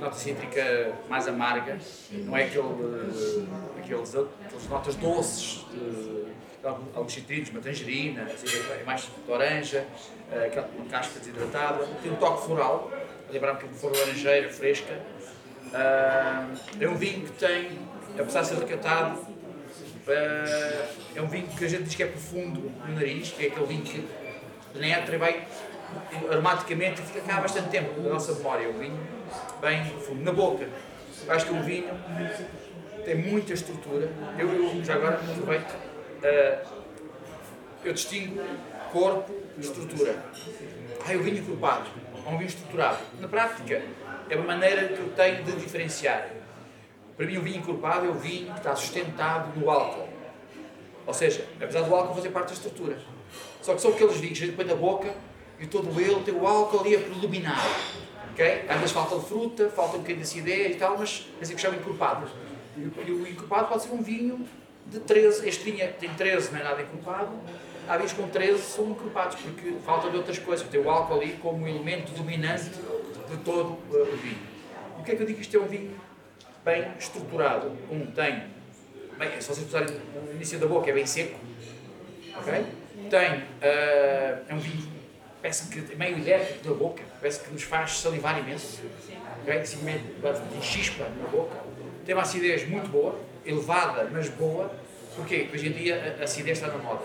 [0.01, 1.77] nota cítrica mais amarga,
[2.11, 6.25] não é aquele, eh, aqueles, aquelas notas doces de,
[6.63, 9.85] alguns citrinos, uma tangerina, é mais de laranja,
[10.31, 12.91] eh, aquela casca desidratada, tem um toque floral,
[13.27, 14.99] a lembrar um bocadinho de flor laranjeira, fresca.
[15.73, 16.47] Ah,
[16.79, 17.79] é um vinho que tem,
[18.17, 19.19] apesar de ser recatado,
[20.07, 23.47] ah, é um vinho que a gente diz que é profundo no nariz, que é
[23.49, 24.07] aquele vinho que
[24.73, 25.47] penetra e vai
[26.29, 28.65] aromaticamente e fica cá há bastante tempo na nossa memória.
[28.65, 28.99] É um vinho
[29.61, 30.23] bem profundo.
[30.23, 30.67] Na boca,
[31.27, 31.87] acho que é um vinho
[33.05, 34.09] tem muita estrutura.
[34.37, 35.75] Eu, eu já agora aproveito,
[37.83, 38.41] eu distingo
[38.91, 40.23] corpo e estrutura.
[41.05, 41.89] Ah, o vinho encorpado,
[42.25, 42.99] é um vinho estruturado.
[43.19, 43.81] Na prática,
[44.29, 46.29] é uma maneira que eu tenho de diferenciar.
[47.15, 50.07] Para mim, o vinho encorpado é o vinho que está sustentado no álcool.
[51.05, 52.97] Ou seja, apesar do álcool fazer parte da estrutura.
[53.61, 55.13] Só que são aqueles vinhos que a gente põe na boca
[55.59, 57.59] e todo ele tem o álcool ali a predominar.
[58.31, 58.65] Ok?
[58.69, 61.61] Às falta de fruta, falta um bocadinho de acidez e tal, mas é assim que
[61.61, 62.29] chama encorpado.
[62.77, 64.47] E o encorpado pode ser um vinho
[64.89, 65.47] de 13.
[65.47, 67.31] Este vinho é- tem 13, não é nada encorpado.
[67.87, 70.67] Há vinhos com 13 são encorpados, porque falta de outras coisas.
[70.67, 72.69] Tem o álcool ali como elemento dominante
[73.29, 74.37] de todo uh, o vinho.
[74.99, 75.95] O que é que eu digo que isto é um vinho
[76.63, 77.71] bem estruturado?
[77.89, 78.43] Um tem,
[79.17, 79.87] bem, se vocês puserem
[80.23, 81.39] no início da boca, é bem seco.
[82.35, 82.65] Ok?
[83.09, 84.87] Tem, uh, é um vinho,
[85.41, 88.81] parece que é meio elétrico da boca, parece que nos faz salivar imenso.
[89.41, 89.57] Ok?
[89.57, 89.99] Assim, meio
[90.61, 91.55] chispa na boca.
[92.05, 93.17] Tem uma acidez muito boa,
[93.49, 94.71] elevada, mas boa.
[95.15, 95.39] Porquê?
[95.39, 97.03] Porque hoje em dia a acidez está na moda.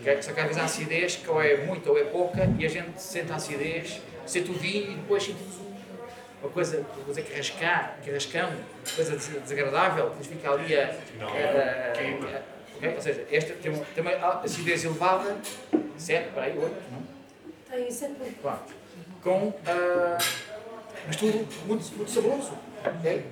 [0.00, 0.22] Ok?
[0.22, 2.68] Só que às vezes a acidez que ou é muita ou é pouca e a
[2.68, 5.72] gente sente a acidez, sente o vinho e depois sentimos um,
[6.42, 8.50] uma coisa, vou dizer que rascar, que rascão,
[8.96, 10.94] coisa des- desagradável, que nos fica ali a.
[11.18, 11.92] Não, a- a-
[12.36, 12.42] a-
[12.76, 12.94] ok?
[12.96, 14.12] Ou seja, esta tem uma, tem uma
[14.42, 15.36] acidez elevada,
[15.96, 17.02] 7, para aí, 8, não?
[17.70, 18.74] Tem sempre Pronto.
[19.22, 19.52] Com.
[19.66, 20.18] ah,
[21.06, 22.52] mas tudo muito, muito saboroso.
[22.84, 23.24] ok?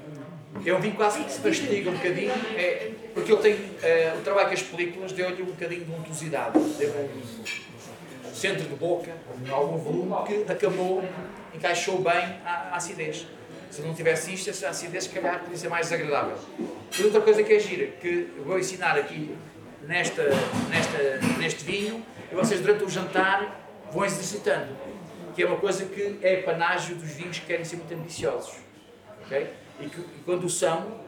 [0.66, 3.52] É um vinho quase que se mastiga um bocadinho, é, porque ele tem.
[3.82, 8.74] eh, o trabalho com as películas deu-lhe um bocadinho de untuosidade, deu um centro de
[8.74, 9.12] boca,
[9.48, 11.04] um- algum volume que acabou,
[11.54, 13.26] encaixou bem à, à acidez.
[13.70, 16.36] Se não tivesse isto, essa acidez, se calhar, podia ser mais desagradável.
[16.98, 19.34] E outra coisa que é gira, que eu vou ensinar aqui
[19.86, 20.24] nesta,
[20.68, 24.76] nesta, neste vinho, e vocês durante o jantar vão exercitando,
[25.34, 28.54] que é uma coisa que é panágio dos vinhos que querem ser muito ambiciosos.
[29.24, 29.46] ok?
[29.80, 31.00] E que e quando o são,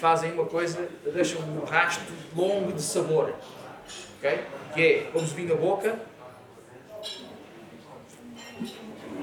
[0.00, 3.34] fazem uma coisa, deixam um rastro longo de sabor.
[4.18, 4.40] ok?
[4.74, 5.98] Que é, vamos o vinho na boca,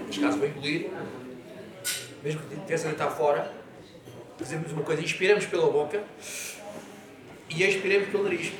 [0.05, 0.89] neste caso vou engolir,
[2.23, 3.51] mesmo que tenha de estar fora,
[4.37, 6.03] fazemos uma coisa, inspiramos pela boca
[7.49, 8.51] e expiramos pelo nariz.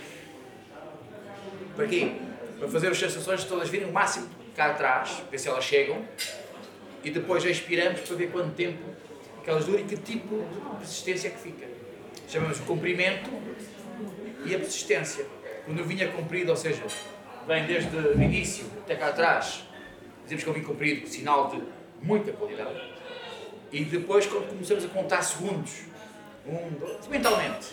[1.76, 2.14] Para quê?
[2.58, 6.06] Para fazer as sensações todas virem o máximo cá atrás, ver se elas chegam,
[7.04, 8.84] e depois expiramos para ver quanto tempo
[9.44, 11.68] que elas duram e que tipo de persistência que fica.
[12.28, 13.30] Chamamos o comprimento
[14.46, 15.26] e a persistência.
[15.66, 16.84] Quando o vinho é comprido, ou seja,
[17.48, 19.64] vem desde o início até cá atrás,
[20.24, 21.62] dizemos que é um vinho comprido, sinal de
[22.02, 22.80] muita qualidade.
[23.72, 25.82] E depois, quando começamos a contar segundos,
[26.46, 27.68] um, dois, mentalmente,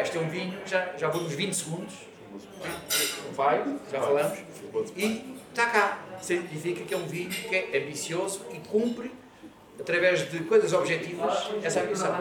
[0.00, 1.94] este é um vinho, já, já vou nos 20 segundos,
[3.32, 4.38] vai, já falamos,
[4.96, 6.04] e está cá.
[6.20, 9.10] Significa que é um vinho que é ambicioso e cumpre,
[9.80, 12.14] através de coisas objetivas, essa ambição.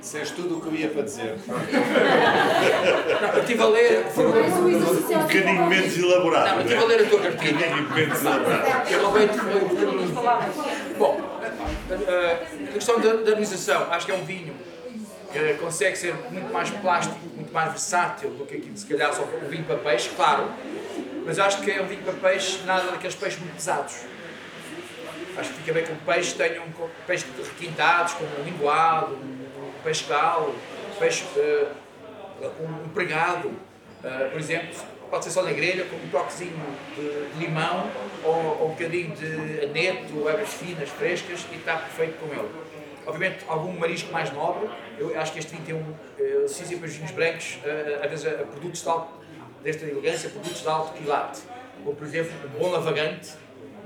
[0.00, 1.36] Disseste tudo o que eu ia para dizer.
[1.46, 6.44] Não, eu estive a ler, um Um bocadinho menos elaborado.
[6.46, 6.86] não, eu não estive a é?
[6.86, 7.52] ler a tua Um cartilha.
[7.54, 8.90] bocadinho menos elaborado.
[8.90, 9.36] Eu aproveito.
[10.98, 11.20] Bom,
[12.68, 14.54] a questão da, da harmonização, acho que é um vinho
[15.32, 19.22] que consegue ser muito mais plástico, muito mais versátil do que aquilo, se calhar, só
[19.22, 20.48] o vinho para peixe, claro.
[21.24, 23.96] Mas acho que é um vinho para peixe, nada daqueles peixes muito pesados.
[25.38, 30.04] Acho que fica bem com peixe, tenham com peixes requintados, como um linguado, um peixe
[30.08, 30.54] galo,
[30.98, 31.68] peixe, eh,
[32.60, 33.52] um pregado,
[34.02, 34.74] eh, por exemplo,
[35.10, 36.58] pode ser só na grelha, com um toquezinho
[36.96, 37.90] de, limão
[38.24, 42.48] ou, ou um bocadinho de aneto, ervas finas, frescas e está perfeito com ele.
[43.06, 44.68] Obviamente, algum marisco mais nobre,
[44.98, 48.10] eu acho que este vinho tem um, eh, sim, sempre os vinhos brancos, eh, às
[48.10, 49.12] vezes a, a produtos de alto,
[49.62, 51.42] desta elegância, produtos de alto quilate,
[51.76, 53.34] como por exemplo um bom lavagante,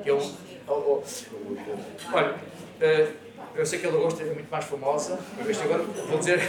[0.02, 0.49] que é um.
[0.70, 2.34] Oh, oh, olha,
[2.80, 3.08] eh,
[3.54, 6.40] eu sei que a lagosta é muito mais famosa, mas agora vou dizer,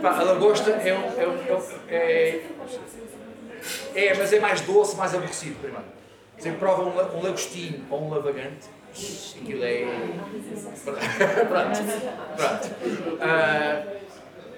[0.00, 1.20] pá, a lagosta é um.
[1.20, 2.40] É, um, é, um- é,
[3.94, 5.84] é, mas é mais doce, mais aborrecido, primeiro.
[6.38, 8.68] Você prova um, um lagostinho ou um lavagante,
[9.40, 9.84] aquilo é.
[11.48, 11.78] Pronto.
[12.36, 12.70] Pronto.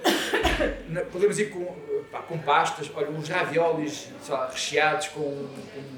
[0.89, 1.65] Na- podemos ir com,
[2.11, 5.96] pá, com pastas, olha, uns raviolis lá, recheados com, com,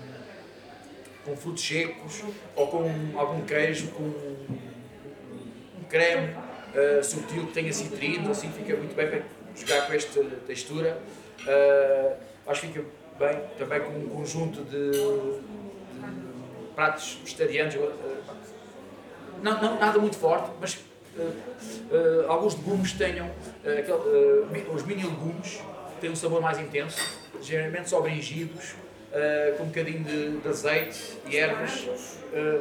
[1.29, 2.23] com frutos secos
[2.57, 6.35] ou com algum queijo, com um creme
[6.75, 9.23] ah, subtil que tenha citrinos, assim fica muito bem para
[9.55, 10.99] jogar com esta textura.
[11.47, 12.17] Ah,
[12.47, 12.85] acho que fica
[13.19, 17.75] bem também com um conjunto de, de pratos vegetarianos.
[17.77, 18.35] ah,
[19.43, 20.79] não, não, nada muito forte, mas
[22.29, 23.31] alguns legumes tenham
[23.65, 25.61] aquele, os mini legumes
[26.01, 27.01] têm um sabor mais intenso,
[27.43, 28.75] geralmente sobringidos,
[29.13, 31.89] ah, com um bocadinho de, de azeite e ervas.
[32.35, 32.61] Ah,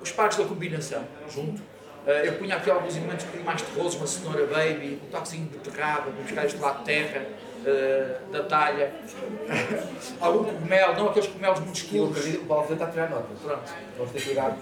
[0.00, 1.62] os partes da combinação, junto.
[2.06, 5.58] Ah, eu punha aqui alguns elementos um mais terrosos, uma cenoura baby, um toquezinho de
[5.58, 7.26] beterraba, com buscar este lado de terra,
[8.32, 8.92] da talha.
[10.20, 12.34] Algum cogumelo, não aqueles cogumelos muito Eu escuros.
[12.34, 13.38] o Paulo está a tirar notas.
[13.38, 13.72] Pronto.
[13.96, 14.56] Vamos ter cuidado.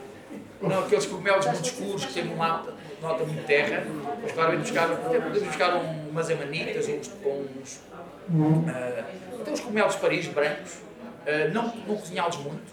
[0.61, 3.83] Não, aqueles cogumelos muito escuros que têm uma nota, nota muito terra,
[4.23, 7.81] mas claramente buscar, até podemos buscar um, umas amanitas, uns, uns,
[8.69, 9.05] ah,
[9.41, 10.77] até uns cogumelos de Paris brancos,
[11.27, 12.73] ah, não, não cozinhá-los muito,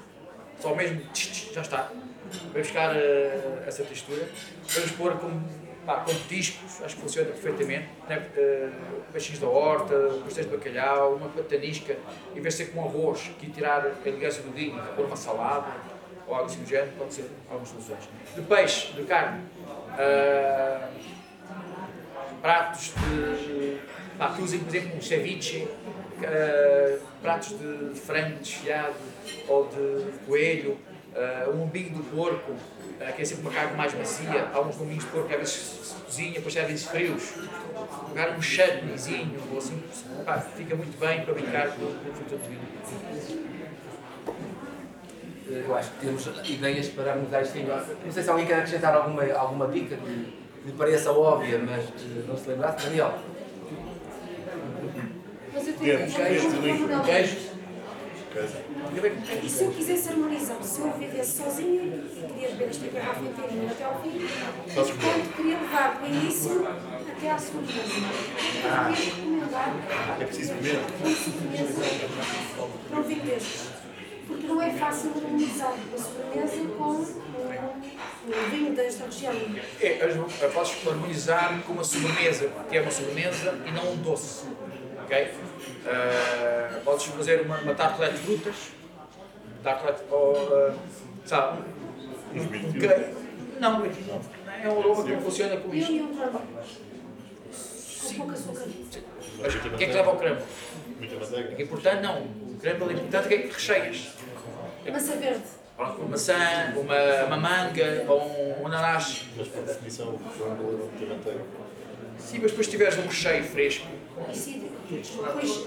[0.59, 1.91] só mesmo tch, tch, já está.
[2.31, 4.27] Vamos buscar ah, essa textura.
[4.67, 5.41] Vamos pôr com,
[5.85, 7.87] pá, com petiscos, acho que funciona perfeitamente.
[8.07, 8.27] Né?
[8.35, 11.95] Uh, peixinhos da horta, pastéis de bacalhau, uma patanisca,
[12.35, 15.71] em vez de ser com arroz, que tirar a elegância do vinho, pôr uma salada
[16.27, 18.09] ou algo assim do género, pode ser algumas soluções.
[18.35, 19.41] De peixe, de carne,
[19.97, 20.89] ah,
[22.41, 23.77] pratos de.
[24.17, 25.67] Pá, que usem, por exemplo, um ceviche,
[26.25, 28.95] ah, pratos de, de frango desfiado
[29.47, 30.77] ou de coelho,
[31.15, 32.53] ah, um lombinho do porco,
[33.01, 34.47] ah, que é sempre uma carne mais macia.
[34.53, 37.33] Há uns lombinhos de porco que às vezes se cozinha, depois servem-se frios.
[38.13, 39.81] Pegar um chutneyzinho, ou assim,
[40.25, 43.47] pá, fica muito bem para brincar com com fruta de vinho.
[45.49, 47.57] eu acho que temos ideias para mudar isto.
[48.05, 50.33] Não sei se alguém quer acrescentar alguma, alguma dica que
[50.65, 51.85] lhe pareça óbvia, mas
[52.27, 52.85] não se lembrasse.
[52.85, 53.13] Daniel,
[55.57, 57.03] Mas eu tenho.
[57.03, 57.57] Queijo.
[59.43, 63.71] E se eu quisesse harmonizar, se eu vivesse sozinho e queria beber esta garrafa inteirinha
[63.71, 64.27] até ao fim,
[64.75, 67.81] Posso portanto, queria levar do início até à sobremesa.
[67.81, 69.73] Eu queria recomendar
[70.19, 70.79] É preciso comer.
[72.93, 73.69] um vinho destes.
[74.27, 79.33] Porque não é fácil harmonizar uma sobremesa com um, vinho desta região.
[79.81, 84.45] É, eu posso harmonizar com uma sobremesa, que é uma sobremesa e não um doce.
[85.03, 85.31] Ok?
[85.85, 88.55] Ah, podes fazer uma, uma tartelete de frutas,
[89.63, 90.73] tartelete, ou, ah,
[91.25, 91.61] sabe,
[92.33, 93.27] um, um, queijo.
[93.59, 95.91] Não, é um aroma que não funciona com isto.
[95.91, 96.37] e um creme.
[98.31, 98.35] Açúcar.
[99.39, 100.41] Mas o que é que leva ao creme?
[100.99, 101.55] Muita O manteiga.
[101.55, 102.21] que é importante não.
[102.21, 104.07] O creme ali importante é que recheias.
[104.91, 105.43] Massa verde.
[105.75, 106.33] Pronto, Uma maçã,
[106.75, 109.25] uma, uma manga ou um ananás.
[109.37, 111.41] Mas por definição, o frango leva muita manteiga.
[112.17, 113.85] Sim, mas depois tiveres um recheio fresco,
[114.29, 115.65] E se depois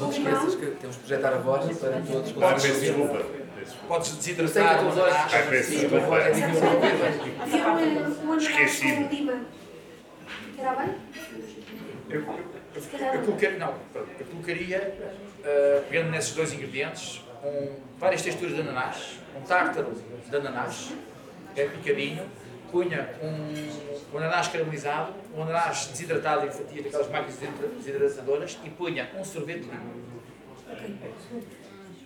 [0.00, 3.18] não te esqueças que temos que projetar a voz para todos Ah, conseguirem peço desculpa.
[3.18, 3.86] Peço desculpa.
[3.88, 5.34] podes desidratar a o tua voz ananás.
[5.34, 6.06] Ah, peço desculpa.
[8.38, 9.46] Esqueci-me.
[10.58, 10.94] Era bem?
[12.10, 12.26] Eu, eu,
[13.14, 14.94] eu, colocaria, não, eu colocaria,
[15.44, 19.92] ah, pegando nesses dois ingredientes, um, várias texturas de ananás, um tártaro
[20.28, 20.92] de ananás,
[21.54, 22.24] que é picadinho,
[22.70, 28.70] punha um, um ananás caramelizado, um ananás desidratado em fatias daquelas máquinas desidra- desidratadoras e
[28.70, 31.08] punha um sorvete de limão.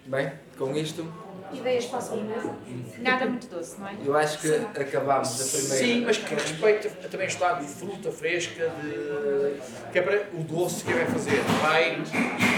[0.06, 1.06] bem, com isto,
[1.52, 2.56] Ideias para a sobremesa?
[2.98, 3.94] Nada muito doce, não é?
[4.02, 5.76] eu acho que acabámos a primeira.
[5.84, 9.60] Sim, mas que respeita também o estado de fruta fresca, de,
[9.92, 11.98] que é para o doce que vai fazer, vai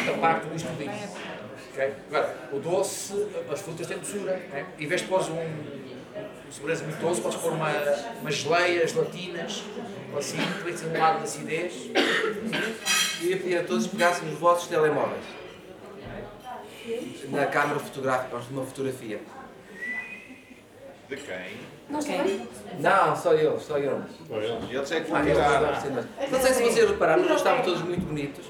[0.06, 0.92] tapar tudo isto tudinho.
[1.72, 1.92] Ok?
[2.08, 4.36] Agora, o doce, as frutas têm doçura.
[4.52, 4.64] Né?
[4.78, 5.83] Em vez de pôr um,
[6.44, 7.70] uma sobremesa muito doce, podes pôr uma,
[8.20, 9.62] umas geleias latinas,
[10.12, 11.72] ou assim, que vai ter um lado de acidez.
[13.22, 15.22] E eu pedir a todos que pegassem os vossos telemóveis
[17.30, 19.20] na câmara fotográfica, de uma fotografia.
[21.08, 21.56] De quem?
[21.90, 22.48] Nós também?
[22.80, 24.02] Não, só eu, só eu.
[24.30, 25.60] Eles- Eles é que Ah, vão eu tirar.
[25.60, 28.44] não sei, mas- Não sei se vocês repararam, nós estávamos todos muito bonitos.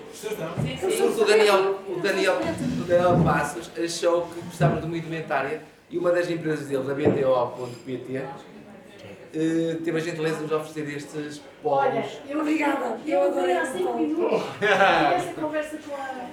[0.80, 2.38] Porque o Daniel, o Daniel,
[2.80, 6.94] o Daniel Passos achou que precisávamos de uma indumentária e uma das empresas deles, a
[6.94, 12.20] BTO.pt, eh, teve a gentileza de nos oferecer estes Olha, polos.
[12.28, 13.98] eu Obrigada, eu Eu adorei há esse 5 tom.
[13.98, 14.42] minutos.
[14.58, 16.28] Tive essa conversa com a.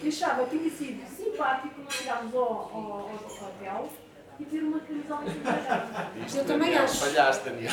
[0.00, 3.88] que achava que tinha sido simpático nós chegarmos ao, ao, ao hotel
[4.38, 6.06] e ter uma camisola em cima da cama.
[6.34, 6.96] Eu também acho.
[6.98, 7.72] Falhaste, Daniel.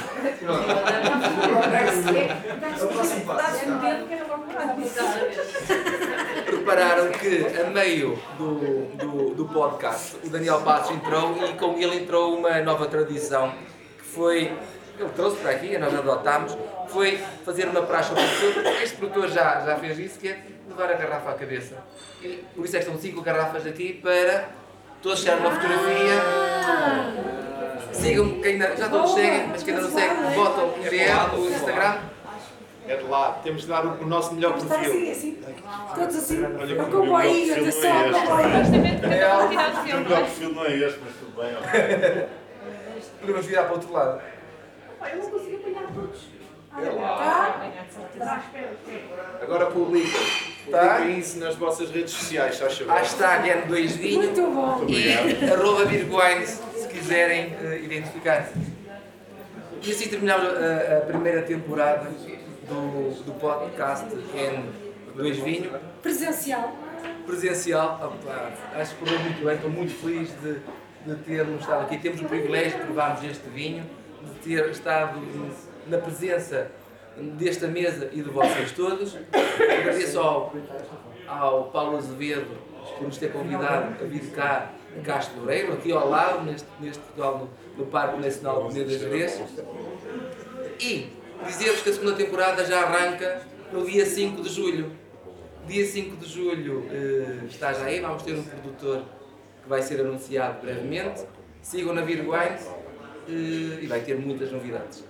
[3.82, 4.76] Dedo que era logo para
[6.52, 11.98] Repararam que a meio do, do, do podcast o Daniel Passos entrou e com ele
[11.98, 13.54] entrou uma nova tradição
[13.98, 14.54] que foi,
[14.98, 16.58] ele trouxe para aqui, nós adotámos,
[16.88, 18.82] foi fazer uma praxe ao produtor.
[18.82, 21.84] Este produtor já, já fez isso, que é levar a garrafa à cabeça.
[22.22, 24.63] E por isso é que estão cinco garrafas aqui para
[25.04, 26.22] todos tirarem uma fotografia.
[27.92, 31.50] Sigam, quem ainda, já todos seguem, mas quem ainda não segue, votam em DM no
[31.52, 31.98] Instagram.
[32.86, 33.40] É de lá.
[33.44, 35.12] Temos de dar o, o nosso melhor Estar perfil.
[35.12, 35.44] assim, assim.
[35.96, 36.44] Todos assim.
[36.44, 40.10] Olha que o meu aí, perfil atenção, não é É, estou a tirar o O
[40.10, 41.56] meu perfil não é este, mas tudo bem.
[41.56, 42.28] ok.
[43.22, 44.22] Podemos virar para o outro lado.
[45.02, 46.20] Eu não consigo apanhar todos.
[46.74, 47.18] Ah, É lá.
[48.20, 48.34] Tá?
[48.34, 48.70] À espera.
[49.42, 50.18] Agora publica.
[50.72, 50.96] Tá.
[50.96, 52.94] Publiquem isso nas vossas redes sociais, está a.
[53.00, 54.16] Hashtag N2Vinho.
[54.16, 54.86] Muito bom.
[54.88, 58.50] e arroba Virguines, se quiserem eh, identificar.
[59.82, 62.10] E assim terminamos a, a primeira temporada
[62.70, 66.74] do, do podcast N2 Vinho, Presencial.
[67.26, 68.16] presencial.
[68.24, 70.60] Opa, acho que correu muito bem, estou muito feliz de,
[71.06, 71.98] de termos estado aqui.
[71.98, 73.86] Temos o privilégio de provarmos este vinho,
[74.24, 75.20] de ter estado
[75.88, 76.72] na presença
[77.18, 79.18] desta mesa e de vocês todos.
[79.34, 80.54] Agradeço ao,
[81.28, 82.48] ao Paulo Azevedo
[82.98, 87.02] por nos ter convidado a vir cá a Castro Loureiro, aqui ao lado, neste, neste
[87.18, 89.42] no, no Parque Nacional de Peneda Jerez.
[90.80, 91.10] E
[91.46, 93.42] dizer-vos que a segunda temporada já arranca
[93.72, 94.92] no dia 5 de julho.
[95.66, 99.04] Dia 5 de julho eh, está já aí, vamos ter um produtor
[99.64, 101.26] que vai ser anunciado brevemente.
[101.62, 102.68] Sigam na Virguines
[103.28, 105.04] eh, e vai ter muitas novidades.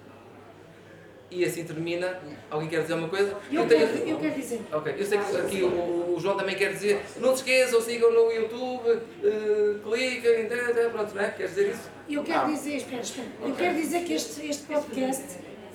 [1.35, 2.19] E assim termina.
[2.49, 3.35] Alguém quer dizer uma coisa?
[3.51, 4.61] Eu tenho- quero, eu quero dizer.
[4.71, 8.11] Ok, eu sei que aqui o, o João também quer dizer, não se esqueçam, sigam
[8.13, 11.31] no YouTube, eh, cliquem, tá, tá, pronto, não é?
[11.31, 11.89] Quer dizer isso?
[12.09, 13.27] Eu quero dizer, espera, espera.
[13.41, 15.23] Eu quero dizer que este, este podcast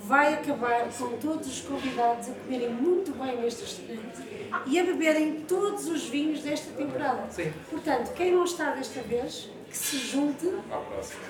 [0.04, 4.22] vai acabar com todos os convidados a comerem muito bem neste restaurante
[4.66, 7.26] e a beberem todos os vinhos desta temporada.
[7.30, 7.52] Sim.
[7.70, 10.46] Portanto, quem não está desta vez, que se junte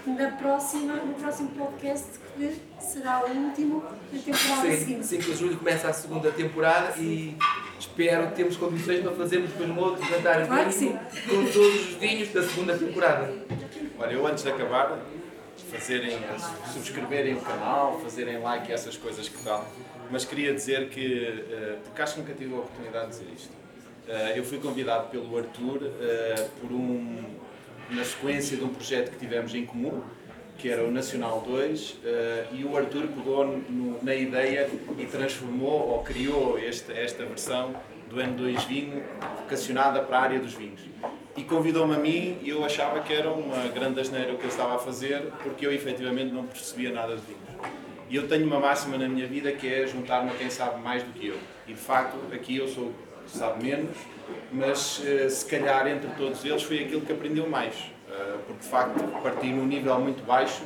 [0.06, 3.80] na próxima, no próximo podcast que será o último
[4.12, 5.06] da temporada Sim, seguinte.
[5.06, 7.36] 5 de julho começa a segunda temporada e
[7.78, 10.70] espero que temos condições para fazermos depois um outro jantar Claro
[11.28, 13.32] com todos os vinhos da segunda temporada.
[13.98, 14.98] Olha, eu antes de acabar,
[15.70, 16.18] fazerem,
[16.72, 19.66] subscreverem o canal, fazerem like e essas coisas que tal,
[20.10, 23.58] mas queria dizer que, eh, porque acho que nunca tive a oportunidade de dizer isto,
[24.08, 27.22] Eh, eu fui convidado pelo Arthur eh, por um,
[27.90, 30.02] na sequência de um projeto que tivemos em comum,
[30.58, 34.68] que era o Nacional 2, eh, e o Arthur pegou no- na ideia
[34.98, 37.74] e transformou ou criou este, esta versão
[38.10, 39.02] do N2 Vinho
[39.40, 40.80] vocacionada para a área dos vinhos.
[41.36, 44.48] E convidou-me a mim e eu achava que era uma grande asneira o que eu
[44.48, 47.42] estava a fazer, porque eu efetivamente não percebia nada de vinhos.
[48.10, 51.02] E eu tenho uma máxima na minha vida que é juntar-me a quem sabe mais
[51.04, 51.36] do que eu.
[51.68, 52.90] E de facto, aqui eu sou
[53.28, 53.96] sabe menos,
[54.52, 57.74] mas eh, se calhar entre todos eles foi aquilo que aprendeu mais.
[58.10, 60.62] Eh, porque de facto parti num nível muito baixo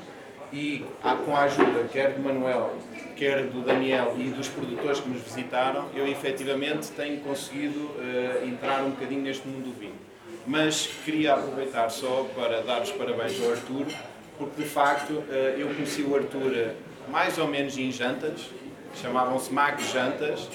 [0.52, 0.84] e
[1.24, 2.74] com a ajuda quer do Manuel,
[3.16, 8.82] quer do Daniel e dos produtores que nos visitaram, eu efetivamente tenho conseguido eh, entrar
[8.82, 9.94] um bocadinho neste mundo do vinho.
[10.46, 13.86] Mas queria aproveitar só para dar os parabéns ao Arthur,
[14.36, 15.22] porque de facto
[15.56, 16.72] eu conheci o Arthur
[17.08, 18.50] mais ou menos em jantas,
[19.00, 20.48] chamavam-se Mag Jantas,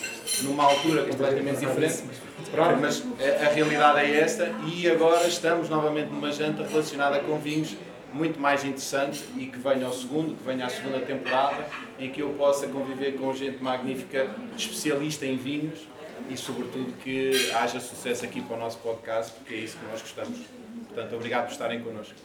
[0.44, 2.04] numa altura completamente diferente.
[2.52, 7.38] Pronto, mas a, a realidade é esta e agora estamos novamente numa janta relacionada com
[7.38, 7.76] vinhos
[8.14, 11.68] muito mais interessante e que venha ao segundo, que venha à segunda temporada,
[12.00, 15.88] em que eu possa conviver com gente magnífica, especialista em vinhos
[16.30, 20.02] e sobretudo que haja sucesso aqui para o nosso podcast, porque é isso que nós
[20.02, 20.40] gostamos.
[20.88, 22.16] Portanto, obrigado por estarem connosco.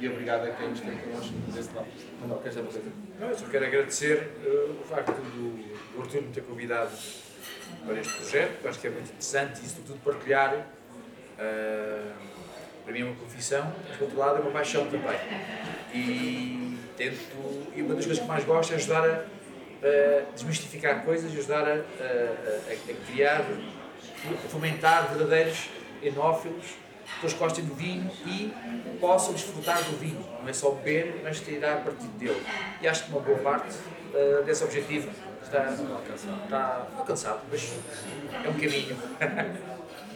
[0.00, 1.86] E obrigado a quem esteve connosco desse lado.
[2.26, 2.82] Não, queres uma coisa?
[3.20, 6.90] Não, eu só quero agradecer eh, o facto do do me ter convidado
[7.84, 10.66] para este projeto, que acho que é muito interessante e, sobretudo, partilhar.
[11.38, 12.12] eh,
[12.84, 15.16] para mim é uma confissão, mas, por outro lado, é uma paixão também.
[15.94, 17.70] E tento.
[17.76, 19.24] E uma das coisas que mais gosto é ajudar a,
[19.86, 25.68] a desmistificar coisas, ajudar a- a- a criar, a fomentar verdadeiros
[26.02, 26.66] enófilos,
[27.14, 28.52] pessoas gostem do vinho e
[29.00, 30.24] possam desfrutar do vinho.
[30.42, 32.42] Não é só beber, mas tirar partido dele.
[32.80, 33.76] E acho que uma boa parte
[34.14, 35.10] eh, desse objetivo
[35.42, 35.66] está,
[36.44, 37.72] está alcançado, mas
[38.44, 38.96] é um caminho.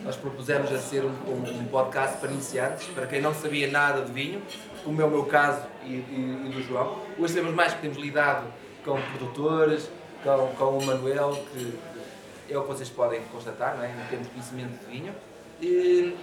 [0.05, 4.03] Nós propusemos a ser um, um- um podcast para iniciantes, para quem não sabia nada
[4.03, 4.43] de vinho,
[4.85, 6.99] como é o meu caso e, e- e do João.
[7.19, 8.47] Hoje temos mais que temos lidado
[8.85, 9.89] com produtores,
[10.23, 11.79] com, com o Manuel, que
[12.51, 13.89] é o que vocês podem constatar, não é?
[13.89, 15.15] em termos de conhecimento de vinho.
[15.63, 16.15] E,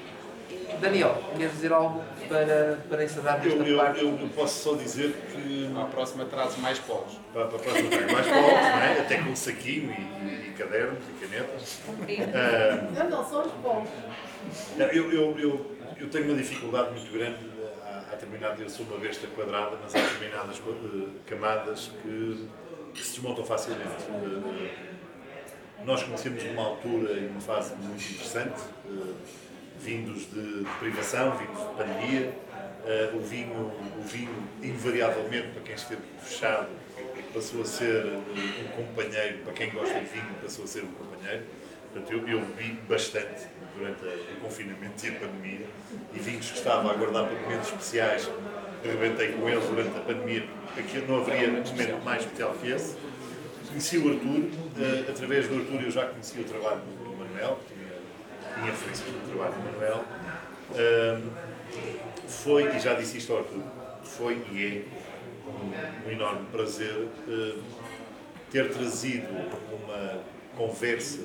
[0.80, 4.00] Daniel, queres dizer algo para, para encerrarmos Eu, esta eu, parte?
[4.02, 7.14] eu posso só dizer que À próxima traz mais polos.
[7.34, 9.00] para, para a próxima tem mais povos, não é?
[9.00, 11.80] até com saquinho e, e cadernos e canetas.
[12.34, 13.88] Ah, Não, não, são os bons.
[14.92, 17.40] eu, eu, eu, eu tenho uma dificuldade muito grande
[18.12, 22.48] a, terminar de eu sou uma besta quadrada, mas há determinadas eh, camadas que,
[22.94, 24.04] que se desmontam facilmente.
[24.10, 24.72] Eh,
[25.86, 29.14] nós conhecemos numa altura e uma fase muito interessante, eh,
[29.84, 32.34] vindos de, de privação, vindos de pandemia.
[32.86, 36.68] Eh, o, vinho, o vinho, invariavelmente, para quem esteve fechado,
[37.34, 40.92] passou a ser eh, um companheiro, para quem gosta de vinho, passou a ser um
[40.92, 41.44] companheiro.
[41.94, 45.66] Portanto, eu, eu vi bastante durante o confinamento e a pandemia
[46.14, 48.30] e vinhos que estava a aguardar para momentos especiais.
[48.84, 52.96] Arrebentei com eles durante a pandemia, porque não haveria momento mais especial que esse.
[53.68, 57.60] Conheci o Arthur, eh, através do Arthur eu já conhecia o trabalho do Manuel,
[58.56, 60.06] tinha referências do trabalho do Manuel.
[60.74, 61.30] Ahm,
[62.28, 63.64] foi, e já disse isto ao Arthur,
[64.04, 65.02] foi e é
[65.50, 67.56] um, um enorme prazer eh,
[68.52, 70.20] ter trazido uma
[70.58, 71.20] conversa,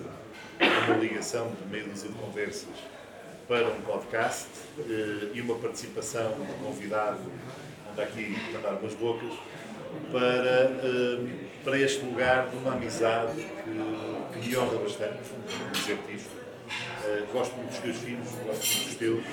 [0.60, 2.68] uma ligação de meia dúzia de conversas
[3.48, 4.48] para um podcast
[4.80, 7.20] eh, e uma participação de convidado,
[7.92, 9.32] anda aqui a dar umas bocas,
[10.10, 11.18] para, eh,
[11.64, 16.35] para este lugar de uma amizade que, que me honra bastante, vou dizer-te isto.
[17.06, 19.24] Eh, gosto muito dos teus filhos, gosto muito dos teus.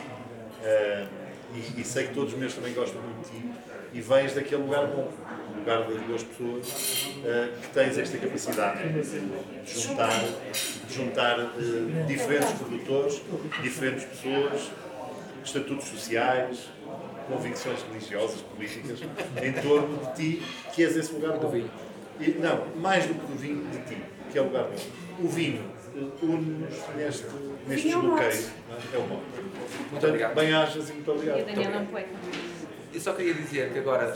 [0.64, 1.08] eh,
[1.56, 3.46] e, e sei que todos os meus também gostam muito de ti
[3.94, 5.12] e vens daquele lugar bom,
[5.54, 10.24] um lugar de duas pessoas eh, que tens esta capacidade de juntar,
[10.88, 11.52] de juntar
[12.08, 13.22] diferentes produtores,
[13.62, 14.72] diferentes pessoas,
[15.44, 16.70] estatutos sociais,
[17.28, 19.00] convicções religiosas, políticas,
[19.42, 20.44] em torno de ti,
[20.74, 21.54] que és esse lugar bom.
[22.20, 24.02] E, não, mais do que do vinho, de ti,
[24.32, 25.26] que é o lugar bom.
[25.26, 25.64] O vinho
[26.22, 27.26] une-nos neste,
[27.68, 28.32] neste Vinho é o desbloqueio.
[28.94, 28.96] é?
[28.96, 29.24] É o mote.
[29.90, 30.36] Portanto, obrigado.
[30.36, 31.40] bem-ajas e muito E obrigado.
[31.40, 32.06] a Daniela não foi.
[32.94, 34.14] Eu só queria dizer que agora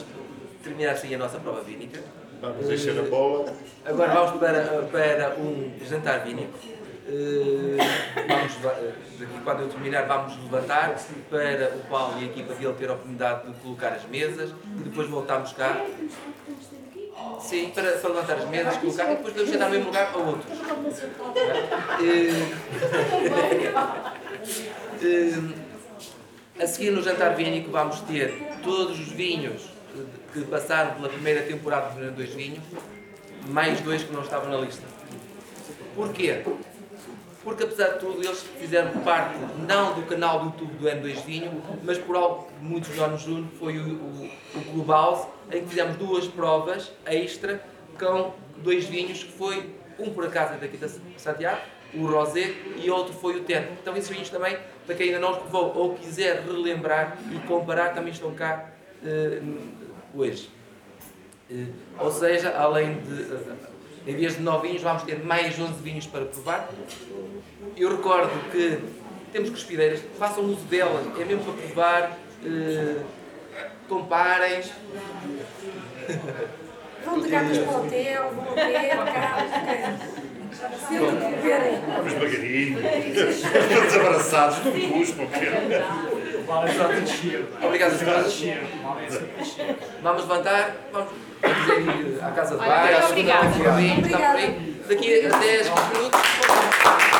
[0.63, 2.01] termina assim a nossa prova vínica
[2.41, 3.51] Vamos encher a bola.
[3.83, 6.53] Agora vamos para, para um jantar vínico.
[7.09, 7.77] Eh,
[8.27, 10.95] vamos, eh, daqui quando eu terminar, vamos levantar
[11.29, 14.83] para o Paulo e a equipa dele ter a oportunidade de colocar as mesas e
[14.83, 15.83] depois voltamos cá.
[17.39, 20.17] Sim, para, para levantar as mesas, colocar e depois podemos sentar no mesmo lugar a
[20.17, 20.59] outros.
[24.99, 25.31] Eh,
[26.59, 28.33] a seguir no jantar vínico vamos ter
[28.63, 29.69] todos os vinhos
[30.33, 32.63] que passaram pela primeira temporada do Dois Vinhos,
[33.47, 34.83] mais dois que não estavam na lista.
[35.95, 36.43] Porquê?
[37.47, 41.63] Porque apesar de tudo eles fizeram parte não do canal do YouTube do N2 Vinho,
[41.81, 45.69] mas por algo que muitos nós nos une, foi o, o, o Clubhouse, em que
[45.69, 47.63] fizemos duas provas extra
[47.97, 51.61] com dois vinhos, que foi um por acaso é daqui de Santiago,
[51.93, 53.67] o Rosé, e outro foi o Teno.
[53.81, 57.93] Então esses vinhos também, para quem ainda não os provou ou quiser relembrar e comparar,
[57.93, 58.71] também estão cá
[59.01, 59.57] uh,
[60.13, 60.49] hoje.
[61.49, 63.23] Uh, ou seja, além de,
[64.07, 66.69] em vez de 9 vinhos, vamos ter mais 11 vinhos para provar.
[67.75, 68.79] Eu recordo que
[69.33, 72.17] temos cuspideiras, façam uso delas, é mesmo para provar,
[73.89, 74.61] comparem.
[77.05, 79.51] Vão de gatas para o hotel, vão ver, carros,
[81.87, 82.79] Vamos devagarinho,
[83.73, 85.27] todos abraçados, não cuspam,
[87.63, 88.43] Obrigado, senhoras.
[90.01, 91.11] Vamos levantar, vamos
[91.43, 93.49] a Casas Olha, Baixas, obrigada.
[94.87, 97.16] Daqui a 10 minutos.